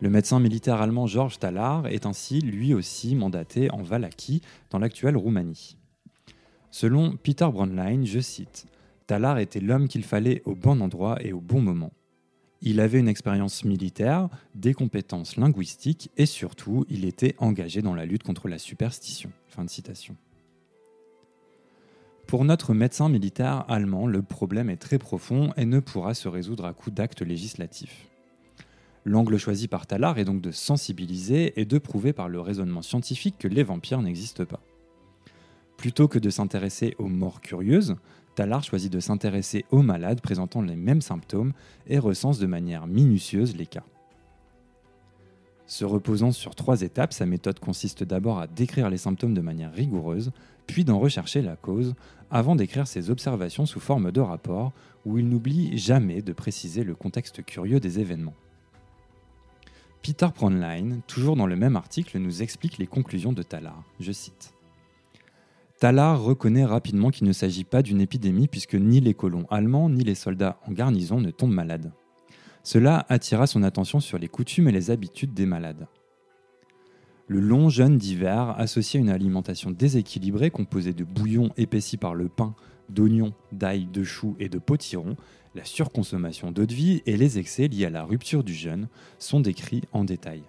Le 0.00 0.08
médecin 0.08 0.40
militaire 0.40 0.80
allemand 0.80 1.06
Georges 1.06 1.38
Tallard 1.38 1.86
est 1.88 2.06
ainsi 2.06 2.40
lui 2.40 2.72
aussi 2.72 3.14
mandaté 3.14 3.70
en 3.72 3.82
Valachie, 3.82 4.40
dans 4.70 4.78
l'actuelle 4.78 5.18
Roumanie. 5.18 5.77
Selon 6.70 7.16
Peter 7.16 7.48
Bronlein, 7.50 8.04
je 8.04 8.20
cite, 8.20 8.66
Talar 9.06 9.38
était 9.38 9.60
l'homme 9.60 9.88
qu'il 9.88 10.04
fallait 10.04 10.42
au 10.44 10.54
bon 10.54 10.80
endroit 10.80 11.16
et 11.22 11.32
au 11.32 11.40
bon 11.40 11.60
moment. 11.62 11.92
Il 12.60 12.80
avait 12.80 12.98
une 12.98 13.08
expérience 13.08 13.64
militaire, 13.64 14.28
des 14.54 14.74
compétences 14.74 15.36
linguistiques 15.36 16.10
et 16.16 16.26
surtout, 16.26 16.84
il 16.88 17.04
était 17.04 17.34
engagé 17.38 17.82
dans 17.82 17.94
la 17.94 18.04
lutte 18.04 18.24
contre 18.24 18.48
la 18.48 18.58
superstition. 18.58 19.30
Fin 19.46 19.64
de 19.64 19.70
citation. 19.70 20.16
Pour 22.26 22.44
notre 22.44 22.74
médecin 22.74 23.08
militaire 23.08 23.64
allemand, 23.68 24.06
le 24.06 24.20
problème 24.20 24.68
est 24.68 24.76
très 24.76 24.98
profond 24.98 25.54
et 25.56 25.64
ne 25.64 25.80
pourra 25.80 26.12
se 26.12 26.28
résoudre 26.28 26.66
à 26.66 26.74
coup 26.74 26.90
d'actes 26.90 27.22
législatifs. 27.22 28.06
L'angle 29.06 29.38
choisi 29.38 29.68
par 29.68 29.86
Talar 29.86 30.18
est 30.18 30.26
donc 30.26 30.42
de 30.42 30.50
sensibiliser 30.50 31.58
et 31.58 31.64
de 31.64 31.78
prouver 31.78 32.12
par 32.12 32.28
le 32.28 32.40
raisonnement 32.40 32.82
scientifique 32.82 33.36
que 33.38 33.48
les 33.48 33.62
vampires 33.62 34.02
n'existent 34.02 34.44
pas. 34.44 34.60
Plutôt 35.78 36.08
que 36.08 36.18
de 36.18 36.28
s'intéresser 36.28 36.94
aux 36.98 37.06
morts 37.06 37.40
curieuses, 37.40 37.94
Tallard 38.34 38.64
choisit 38.64 38.92
de 38.92 39.00
s'intéresser 39.00 39.64
aux 39.70 39.82
malades 39.82 40.20
présentant 40.20 40.60
les 40.60 40.76
mêmes 40.76 41.00
symptômes 41.00 41.52
et 41.86 41.98
recense 41.98 42.40
de 42.40 42.46
manière 42.46 42.86
minutieuse 42.88 43.56
les 43.56 43.66
cas. 43.66 43.84
Se 45.66 45.84
reposant 45.84 46.32
sur 46.32 46.56
trois 46.56 46.82
étapes, 46.82 47.12
sa 47.12 47.26
méthode 47.26 47.60
consiste 47.60 48.02
d'abord 48.02 48.40
à 48.40 48.48
décrire 48.48 48.90
les 48.90 48.96
symptômes 48.96 49.34
de 49.34 49.40
manière 49.40 49.72
rigoureuse, 49.72 50.32
puis 50.66 50.84
d'en 50.84 50.98
rechercher 50.98 51.42
la 51.42 51.54
cause, 51.54 51.94
avant 52.30 52.56
d'écrire 52.56 52.88
ses 52.88 53.10
observations 53.10 53.66
sous 53.66 53.80
forme 53.80 54.10
de 54.10 54.20
rapport, 54.20 54.72
où 55.06 55.16
il 55.18 55.28
n'oublie 55.28 55.78
jamais 55.78 56.22
de 56.22 56.32
préciser 56.32 56.82
le 56.82 56.96
contexte 56.96 57.44
curieux 57.44 57.78
des 57.78 58.00
événements. 58.00 58.34
Peter 60.02 60.28
Pronlein, 60.34 61.00
toujours 61.06 61.36
dans 61.36 61.46
le 61.46 61.56
même 61.56 61.76
article, 61.76 62.18
nous 62.18 62.42
explique 62.42 62.78
les 62.78 62.86
conclusions 62.86 63.32
de 63.32 63.42
Tallard. 63.42 63.84
Je 64.00 64.10
cite. 64.10 64.57
Tallard 65.78 66.22
reconnaît 66.22 66.64
rapidement 66.64 67.10
qu'il 67.10 67.28
ne 67.28 67.32
s'agit 67.32 67.62
pas 67.62 67.82
d'une 67.82 68.00
épidémie 68.00 68.48
puisque 68.48 68.74
ni 68.74 69.00
les 69.00 69.14
colons 69.14 69.46
allemands 69.48 69.88
ni 69.88 70.02
les 70.02 70.16
soldats 70.16 70.58
en 70.66 70.72
garnison 70.72 71.20
ne 71.20 71.30
tombent 71.30 71.52
malades. 71.52 71.92
Cela 72.64 73.06
attira 73.08 73.46
son 73.46 73.62
attention 73.62 74.00
sur 74.00 74.18
les 74.18 74.26
coutumes 74.26 74.68
et 74.68 74.72
les 74.72 74.90
habitudes 74.90 75.34
des 75.34 75.46
malades. 75.46 75.86
Le 77.28 77.38
long 77.38 77.68
jeûne 77.68 77.96
d'hiver, 77.96 78.54
associé 78.58 78.98
à 78.98 79.02
une 79.02 79.10
alimentation 79.10 79.70
déséquilibrée 79.70 80.50
composée 80.50 80.94
de 80.94 81.04
bouillon 81.04 81.50
épaissi 81.56 81.96
par 81.96 82.14
le 82.14 82.28
pain, 82.28 82.56
d'oignons, 82.88 83.34
d'ail, 83.52 83.86
de 83.86 84.02
choux 84.02 84.34
et 84.40 84.48
de 84.48 84.58
potirons, 84.58 85.16
la 85.54 85.64
surconsommation 85.64 86.50
d'eau 86.50 86.66
de 86.66 86.74
vie 86.74 87.02
et 87.06 87.16
les 87.16 87.38
excès 87.38 87.68
liés 87.68 87.86
à 87.86 87.90
la 87.90 88.04
rupture 88.04 88.42
du 88.42 88.54
jeûne 88.54 88.88
sont 89.18 89.40
décrits 89.40 89.82
en 89.92 90.04
détail. 90.04 90.42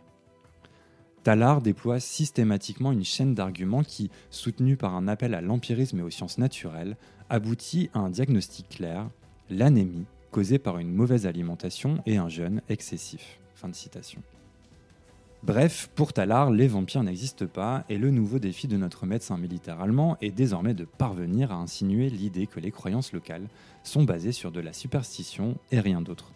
Tallard 1.29 1.61
déploie 1.61 1.99
systématiquement 1.99 2.91
une 2.91 3.05
chaîne 3.05 3.35
d'arguments 3.35 3.83
qui, 3.83 4.09
soutenue 4.31 4.77
par 4.77 4.95
un 4.95 5.07
appel 5.07 5.35
à 5.35 5.41
l'empirisme 5.41 5.99
et 5.99 6.01
aux 6.01 6.09
sciences 6.09 6.39
naturelles, 6.39 6.97
aboutit 7.29 7.91
à 7.93 7.99
un 7.99 8.09
diagnostic 8.09 8.67
clair, 8.67 9.07
l'anémie 9.51 10.07
causée 10.31 10.57
par 10.57 10.79
une 10.79 10.91
mauvaise 10.91 11.27
alimentation 11.27 12.01
et 12.07 12.17
un 12.17 12.29
jeûne 12.29 12.63
excessif. 12.67 13.39
Bref, 15.43 15.91
pour 15.93 16.13
Tallard, 16.13 16.49
les 16.49 16.67
vampires 16.67 17.03
n'existent 17.03 17.45
pas 17.45 17.85
et 17.89 17.99
le 17.99 18.09
nouveau 18.09 18.39
défi 18.39 18.67
de 18.67 18.77
notre 18.77 19.05
médecin 19.05 19.37
militaire 19.37 19.81
allemand 19.81 20.17
est 20.21 20.31
désormais 20.31 20.73
de 20.73 20.85
parvenir 20.85 21.51
à 21.51 21.57
insinuer 21.57 22.09
l'idée 22.09 22.47
que 22.47 22.59
les 22.59 22.71
croyances 22.71 23.13
locales 23.13 23.49
sont 23.83 24.03
basées 24.03 24.31
sur 24.31 24.51
de 24.51 24.61
la 24.61 24.73
superstition 24.73 25.59
et 25.71 25.79
rien 25.79 26.01
d'autre. 26.01 26.31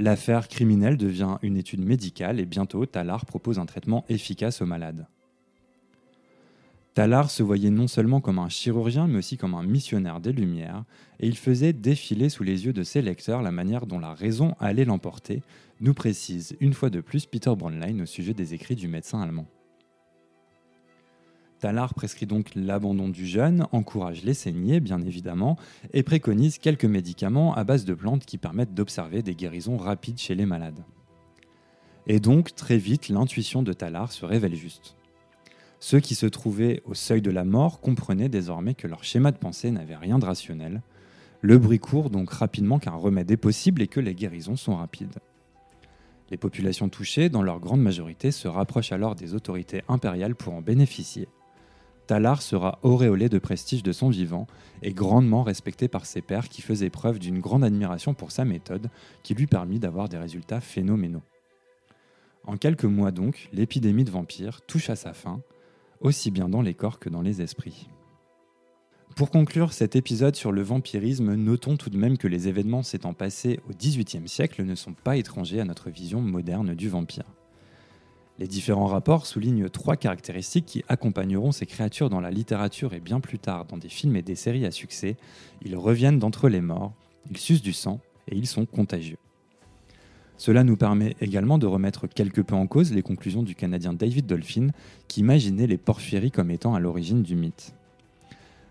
L'affaire 0.00 0.48
criminelle 0.48 0.96
devient 0.96 1.36
une 1.42 1.58
étude 1.58 1.84
médicale 1.84 2.40
et 2.40 2.46
bientôt 2.46 2.86
Talar 2.86 3.26
propose 3.26 3.58
un 3.58 3.66
traitement 3.66 4.06
efficace 4.08 4.62
aux 4.62 4.66
malades. 4.66 5.06
Talar 6.94 7.30
se 7.30 7.42
voyait 7.42 7.68
non 7.68 7.86
seulement 7.86 8.22
comme 8.22 8.38
un 8.38 8.48
chirurgien, 8.48 9.06
mais 9.06 9.18
aussi 9.18 9.36
comme 9.36 9.52
un 9.52 9.62
missionnaire 9.62 10.20
des 10.20 10.32
Lumières, 10.32 10.84
et 11.18 11.26
il 11.28 11.36
faisait 11.36 11.74
défiler 11.74 12.30
sous 12.30 12.44
les 12.44 12.64
yeux 12.64 12.72
de 12.72 12.82
ses 12.82 13.02
lecteurs 13.02 13.42
la 13.42 13.52
manière 13.52 13.84
dont 13.84 13.98
la 13.98 14.14
raison 14.14 14.54
allait 14.58 14.86
l'emporter, 14.86 15.42
nous 15.82 15.92
précise 15.92 16.56
une 16.60 16.72
fois 16.72 16.88
de 16.88 17.02
plus 17.02 17.26
Peter 17.26 17.52
Braunlein 17.54 18.00
au 18.00 18.06
sujet 18.06 18.32
des 18.32 18.54
écrits 18.54 18.76
du 18.76 18.88
médecin 18.88 19.20
allemand. 19.20 19.48
Talar 21.60 21.94
prescrit 21.94 22.26
donc 22.26 22.50
l'abandon 22.56 23.08
du 23.08 23.26
jeûne, 23.26 23.66
encourage 23.70 24.24
les 24.24 24.34
saignées 24.34 24.80
bien 24.80 25.00
évidemment, 25.02 25.56
et 25.92 26.02
préconise 26.02 26.58
quelques 26.58 26.86
médicaments 26.86 27.54
à 27.54 27.64
base 27.64 27.84
de 27.84 27.94
plantes 27.94 28.24
qui 28.24 28.38
permettent 28.38 28.74
d'observer 28.74 29.22
des 29.22 29.34
guérisons 29.34 29.76
rapides 29.76 30.18
chez 30.18 30.34
les 30.34 30.46
malades. 30.46 30.82
Et 32.06 32.18
donc 32.18 32.54
très 32.54 32.78
vite 32.78 33.08
l'intuition 33.08 33.62
de 33.62 33.72
Talar 33.72 34.10
se 34.10 34.24
révèle 34.24 34.54
juste. 34.54 34.96
Ceux 35.78 36.00
qui 36.00 36.14
se 36.14 36.26
trouvaient 36.26 36.82
au 36.84 36.94
seuil 36.94 37.22
de 37.22 37.30
la 37.30 37.44
mort 37.44 37.80
comprenaient 37.80 38.28
désormais 38.28 38.74
que 38.74 38.88
leur 38.88 39.04
schéma 39.04 39.30
de 39.30 39.38
pensée 39.38 39.70
n'avait 39.70 39.96
rien 39.96 40.18
de 40.18 40.24
rationnel. 40.24 40.82
Le 41.42 41.58
bruit 41.58 41.78
court 41.78 42.10
donc 42.10 42.30
rapidement 42.30 42.78
qu'un 42.78 42.90
remède 42.92 43.30
est 43.30 43.36
possible 43.36 43.80
et 43.80 43.86
que 43.86 44.00
les 44.00 44.14
guérisons 44.14 44.56
sont 44.56 44.76
rapides. 44.76 45.18
Les 46.30 46.36
populations 46.36 46.88
touchées, 46.88 47.28
dans 47.28 47.42
leur 47.42 47.60
grande 47.60 47.82
majorité, 47.82 48.30
se 48.30 48.46
rapprochent 48.46 48.92
alors 48.92 49.14
des 49.14 49.34
autorités 49.34 49.82
impériales 49.88 50.36
pour 50.36 50.54
en 50.54 50.62
bénéficier. 50.62 51.28
Talar 52.10 52.42
sera 52.42 52.80
auréolé 52.82 53.28
de 53.28 53.38
prestige 53.38 53.84
de 53.84 53.92
son 53.92 54.08
vivant 54.08 54.48
et 54.82 54.92
grandement 54.92 55.44
respecté 55.44 55.86
par 55.86 56.06
ses 56.06 56.22
pairs 56.22 56.48
qui 56.48 56.60
faisaient 56.60 56.90
preuve 56.90 57.20
d'une 57.20 57.38
grande 57.38 57.62
admiration 57.62 58.14
pour 58.14 58.32
sa 58.32 58.44
méthode 58.44 58.90
qui 59.22 59.32
lui 59.32 59.46
permit 59.46 59.78
d'avoir 59.78 60.08
des 60.08 60.18
résultats 60.18 60.60
phénoménaux. 60.60 61.22
En 62.42 62.56
quelques 62.56 62.84
mois 62.84 63.12
donc, 63.12 63.48
l'épidémie 63.52 64.02
de 64.02 64.10
vampires 64.10 64.60
touche 64.62 64.90
à 64.90 64.96
sa 64.96 65.12
fin, 65.12 65.40
aussi 66.00 66.32
bien 66.32 66.48
dans 66.48 66.62
les 66.62 66.74
corps 66.74 66.98
que 66.98 67.10
dans 67.10 67.22
les 67.22 67.42
esprits. 67.42 67.88
Pour 69.14 69.30
conclure 69.30 69.72
cet 69.72 69.94
épisode 69.94 70.34
sur 70.34 70.50
le 70.50 70.62
vampirisme, 70.62 71.36
notons 71.36 71.76
tout 71.76 71.90
de 71.90 71.96
même 71.96 72.18
que 72.18 72.26
les 72.26 72.48
événements 72.48 72.82
s'étant 72.82 73.14
passés 73.14 73.60
au 73.68 73.72
XVIIIe 73.72 74.26
siècle 74.26 74.64
ne 74.64 74.74
sont 74.74 74.94
pas 74.94 75.16
étrangers 75.16 75.60
à 75.60 75.64
notre 75.64 75.90
vision 75.90 76.20
moderne 76.20 76.74
du 76.74 76.88
vampire. 76.88 77.39
Les 78.40 78.46
différents 78.46 78.86
rapports 78.86 79.26
soulignent 79.26 79.68
trois 79.68 79.96
caractéristiques 79.96 80.64
qui 80.64 80.82
accompagneront 80.88 81.52
ces 81.52 81.66
créatures 81.66 82.08
dans 82.08 82.22
la 82.22 82.30
littérature 82.30 82.94
et 82.94 83.00
bien 83.00 83.20
plus 83.20 83.38
tard 83.38 83.66
dans 83.66 83.76
des 83.76 83.90
films 83.90 84.16
et 84.16 84.22
des 84.22 84.34
séries 84.34 84.64
à 84.64 84.70
succès. 84.70 85.16
Ils 85.62 85.76
reviennent 85.76 86.18
d'entre 86.18 86.48
les 86.48 86.62
morts, 86.62 86.94
ils 87.30 87.36
sucent 87.36 87.60
du 87.60 87.74
sang 87.74 88.00
et 88.28 88.36
ils 88.36 88.46
sont 88.46 88.64
contagieux. 88.64 89.18
Cela 90.38 90.64
nous 90.64 90.78
permet 90.78 91.16
également 91.20 91.58
de 91.58 91.66
remettre 91.66 92.06
quelque 92.06 92.40
peu 92.40 92.54
en 92.54 92.66
cause 92.66 92.94
les 92.94 93.02
conclusions 93.02 93.42
du 93.42 93.54
Canadien 93.54 93.92
David 93.92 94.24
Dolphin, 94.24 94.68
qui 95.06 95.20
imaginait 95.20 95.66
les 95.66 95.76
porphyries 95.76 96.30
comme 96.30 96.50
étant 96.50 96.74
à 96.74 96.80
l'origine 96.80 97.22
du 97.22 97.36
mythe. 97.36 97.74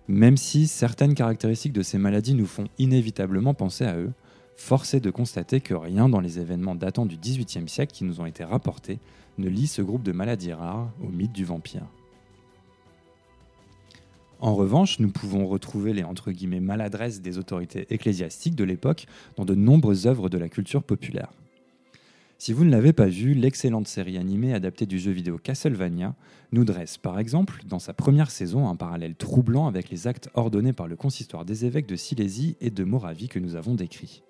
Même 0.08 0.38
si 0.38 0.66
certaines 0.66 1.14
caractéristiques 1.14 1.74
de 1.74 1.84
ces 1.84 2.00
maladies 2.00 2.34
nous 2.34 2.48
font 2.48 2.68
inévitablement 2.80 3.54
penser 3.54 3.86
à 3.86 3.96
eux, 3.98 4.14
force 4.60 4.94
est 4.94 5.00
de 5.00 5.10
constater 5.10 5.62
que 5.62 5.74
rien 5.74 6.10
dans 6.10 6.20
les 6.20 6.38
événements 6.38 6.76
datant 6.76 7.06
du 7.06 7.18
XVIIIe 7.18 7.68
siècle 7.68 7.94
qui 7.94 8.04
nous 8.04 8.20
ont 8.20 8.26
été 8.26 8.44
rapportés 8.44 9.00
ne 9.38 9.48
lie 9.48 9.68
ce 9.68 9.82
groupe 9.82 10.04
de 10.04 10.12
maladies 10.12 10.54
rares 10.54 10.92
au 11.02 11.08
mythe 11.08 11.32
du 11.32 11.46
vampire. 11.46 11.88
En 14.42 14.54
revanche, 14.56 15.00
nous 15.00 15.10
pouvons 15.10 15.48
retrouver 15.48 15.94
les 15.94 16.04
maladresses 16.60 17.22
des 17.22 17.38
autorités 17.38 17.88
ecclésiastiques 17.90 18.56
de 18.56 18.64
l'époque 18.64 19.08
dans 19.38 19.46
de 19.46 19.56
nombreuses 19.56 20.08
œuvres 20.08 20.30
de 20.30 20.38
la 20.38 20.50
culture 20.50 20.84
populaire. 20.84 21.32
Si 22.38 22.54
vous 22.54 22.64
ne 22.64 22.72
l'avez 22.72 22.94
pas 22.94 23.08
vu, 23.08 23.34
l'excellente 23.34 23.88
série 23.88 24.18
animée 24.18 24.54
adaptée 24.54 24.86
du 24.86 25.00
jeu 25.00 25.12
vidéo 25.12 25.38
Castlevania 25.38 26.16
nous 26.52 26.64
dresse 26.64 26.98
par 26.98 27.18
exemple, 27.18 27.62
dans 27.66 27.80
sa 27.80 27.94
première 27.94 28.30
saison, 28.30 28.70
un 28.70 28.76
parallèle 28.76 29.16
troublant 29.16 29.68
avec 29.68 29.90
les 29.90 30.08
actes 30.08 30.30
ordonnés 30.36 30.74
par 30.74 30.88
le 30.88 30.96
consistoire 30.96 31.44
des 31.44 31.66
évêques 31.66 31.88
de 31.88 31.96
Silésie 31.96 32.56
et 32.62 32.70
de 32.70 32.84
Moravie 32.84 33.30
que 33.30 33.40
nous 33.40 33.56
avons 33.56 33.76
décrits. 33.76 34.22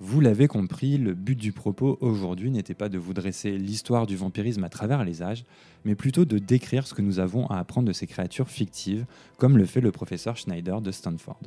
Vous 0.00 0.20
l'avez 0.20 0.48
compris, 0.48 0.98
le 0.98 1.14
but 1.14 1.38
du 1.38 1.52
propos 1.52 1.98
aujourd'hui 2.00 2.50
n'était 2.50 2.74
pas 2.74 2.88
de 2.88 2.98
vous 2.98 3.14
dresser 3.14 3.56
l'histoire 3.56 4.06
du 4.06 4.16
vampirisme 4.16 4.64
à 4.64 4.68
travers 4.68 5.04
les 5.04 5.22
âges, 5.22 5.44
mais 5.84 5.94
plutôt 5.94 6.24
de 6.24 6.38
décrire 6.38 6.86
ce 6.86 6.94
que 6.94 7.02
nous 7.02 7.20
avons 7.20 7.46
à 7.46 7.58
apprendre 7.58 7.86
de 7.86 7.92
ces 7.92 8.08
créatures 8.08 8.48
fictives, 8.48 9.06
comme 9.38 9.56
le 9.56 9.66
fait 9.66 9.80
le 9.80 9.92
professeur 9.92 10.36
Schneider 10.36 10.80
de 10.80 10.90
Stanford. 10.90 11.40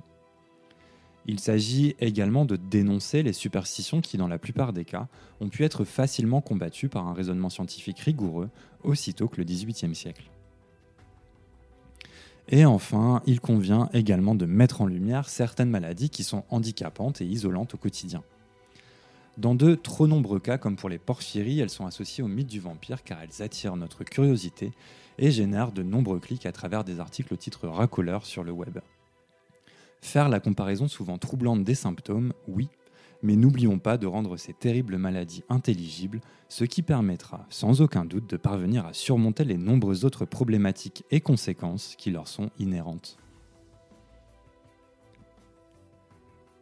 Il 1.26 1.42
s'agit 1.42 1.94
également 2.00 2.46
de 2.46 2.56
dénoncer 2.56 3.22
les 3.22 3.34
superstitions 3.34 4.00
qui, 4.00 4.16
dans 4.16 4.30
la 4.30 4.40
plupart 4.40 4.72
des 4.72 4.86
cas, 4.86 5.10
ont 5.42 5.50
pu 5.50 5.66
être 5.66 5.84
facilement 5.84 6.40
combattues 6.40 6.88
par 6.88 7.06
un 7.06 7.14
raisonnement 7.14 7.50
scientifique 7.50 8.00
rigoureux, 8.00 8.50
aussitôt 8.82 9.28
que 9.28 9.38
le 9.38 9.44
XVIIIe 9.44 9.94
siècle. 9.94 10.32
Et 12.48 12.64
enfin, 12.64 13.22
il 13.26 13.42
convient 13.42 13.90
également 13.92 14.36
de 14.36 14.46
mettre 14.46 14.80
en 14.80 14.86
lumière 14.86 15.28
certaines 15.28 15.70
maladies 15.70 16.10
qui 16.10 16.24
sont 16.24 16.46
handicapantes 16.50 17.20
et 17.20 17.26
isolantes 17.26 17.74
au 17.74 17.78
quotidien. 17.78 18.24
Dans 19.38 19.54
de 19.54 19.76
trop 19.76 20.08
nombreux 20.08 20.40
cas, 20.40 20.58
comme 20.58 20.78
pour 20.78 20.90
les 20.90 20.98
porphyries, 20.98 21.60
elles 21.60 21.70
sont 21.70 21.86
associées 21.86 22.24
au 22.24 22.28
mythe 22.28 22.48
du 22.48 22.60
vampire 22.60 23.04
car 23.04 23.20
elles 23.22 23.44
attirent 23.44 23.76
notre 23.76 24.04
curiosité 24.04 24.72
et 25.20 25.30
génèrent 25.30 25.72
de 25.72 25.84
nombreux 25.84 26.20
clics 26.20 26.48
à 26.48 26.52
travers 26.52 26.84
des 26.84 27.00
articles 27.00 27.34
au 27.36 27.38
titre 27.38 27.68
racoleur 27.68 28.26
sur 28.26 28.44
le 28.44 28.52
web. 28.52 28.80
Faire 30.02 30.28
la 30.30 30.40
comparaison 30.40 30.88
souvent 30.88 31.20
troublante 31.20 31.64
des 31.64 31.76
symptômes, 31.76 32.34
oui, 32.48 32.68
mais 33.22 33.36
n'oublions 33.36 33.78
pas 33.78 33.98
de 33.98 34.08
rendre 34.08 34.38
ces 34.38 34.54
terribles 34.54 34.98
maladies 34.98 35.44
intelligibles, 35.50 36.22
ce 36.50 36.64
qui 36.64 36.82
permettra 36.82 37.46
sans 37.50 37.82
aucun 37.82 38.06
doute 38.06 38.28
de 38.28 38.38
parvenir 38.38 38.88
à 38.88 38.94
surmonter 38.94 39.44
les 39.44 39.58
nombreuses 39.58 40.04
autres 40.04 40.26
problématiques 40.26 41.04
et 41.12 41.22
conséquences 41.22 41.96
qui 41.96 42.10
leur 42.10 42.28
sont 42.28 42.50
inhérentes. 42.58 43.20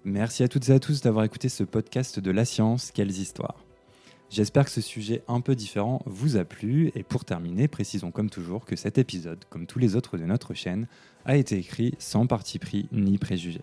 Merci 0.08 0.44
à 0.44 0.48
toutes 0.48 0.70
et 0.70 0.72
à 0.72 0.80
tous 0.80 1.02
d'avoir 1.02 1.26
écouté 1.26 1.50
ce 1.50 1.63
podcast 1.63 2.20
de 2.20 2.30
la 2.30 2.46
science, 2.46 2.91
quelles 2.91 3.10
histoires. 3.10 3.65
J'espère 4.30 4.65
que 4.65 4.70
ce 4.70 4.80
sujet 4.80 5.24
un 5.28 5.41
peu 5.41 5.56
différent 5.56 6.04
vous 6.06 6.38
a 6.38 6.46
plu 6.46 6.91
et 6.94 7.02
pour 7.02 7.26
terminer, 7.26 7.68
précisons 7.68 8.12
comme 8.12 8.30
toujours 8.30 8.65
que 8.65 8.76
cet 8.76 9.00
épisode, 9.00 9.44
comme 9.50 9.65
tous 9.65 9.80
les 9.80 9.96
autres 9.96 10.20
de 10.20 10.26
notre 10.26 10.54
chaîne, 10.54 10.86
a 11.26 11.38
été 11.38 11.58
écrit 11.58 11.96
sans 11.98 12.28
parti 12.28 12.60
pris 12.60 12.88
ni 12.91 13.18
préjugé. 13.18 13.62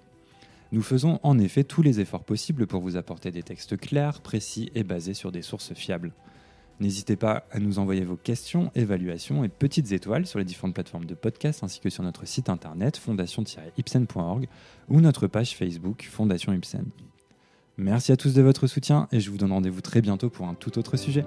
Nous 0.72 0.82
faisons 0.82 1.20
en 1.22 1.38
effet 1.38 1.62
tous 1.62 1.82
les 1.82 2.00
efforts 2.00 2.24
possibles 2.24 2.66
pour 2.66 2.80
vous 2.80 2.96
apporter 2.96 3.30
des 3.30 3.44
textes 3.44 3.76
clairs, 3.76 4.20
précis 4.20 4.72
et 4.74 4.82
basés 4.82 5.14
sur 5.14 5.30
des 5.30 5.42
sources 5.42 5.74
fiables. 5.74 6.12
N'hésitez 6.82 7.14
pas 7.14 7.44
à 7.52 7.60
nous 7.60 7.78
envoyer 7.78 8.04
vos 8.04 8.16
questions, 8.16 8.72
évaluations 8.74 9.44
et 9.44 9.48
petites 9.48 9.92
étoiles 9.92 10.26
sur 10.26 10.40
les 10.40 10.44
différentes 10.44 10.74
plateformes 10.74 11.04
de 11.04 11.14
podcast 11.14 11.62
ainsi 11.62 11.78
que 11.78 11.90
sur 11.90 12.02
notre 12.02 12.26
site 12.26 12.48
internet 12.48 12.96
fondation-ipsen.org 12.96 14.48
ou 14.88 15.00
notre 15.00 15.28
page 15.28 15.54
Facebook 15.54 16.08
Fondation 16.10 16.52
Ipsen. 16.52 16.86
Merci 17.76 18.10
à 18.10 18.16
tous 18.16 18.34
de 18.34 18.42
votre 18.42 18.66
soutien 18.66 19.06
et 19.12 19.20
je 19.20 19.30
vous 19.30 19.36
donne 19.36 19.52
rendez-vous 19.52 19.80
très 19.80 20.00
bientôt 20.00 20.28
pour 20.28 20.48
un 20.48 20.54
tout 20.54 20.76
autre 20.76 20.96
sujet. 20.96 21.24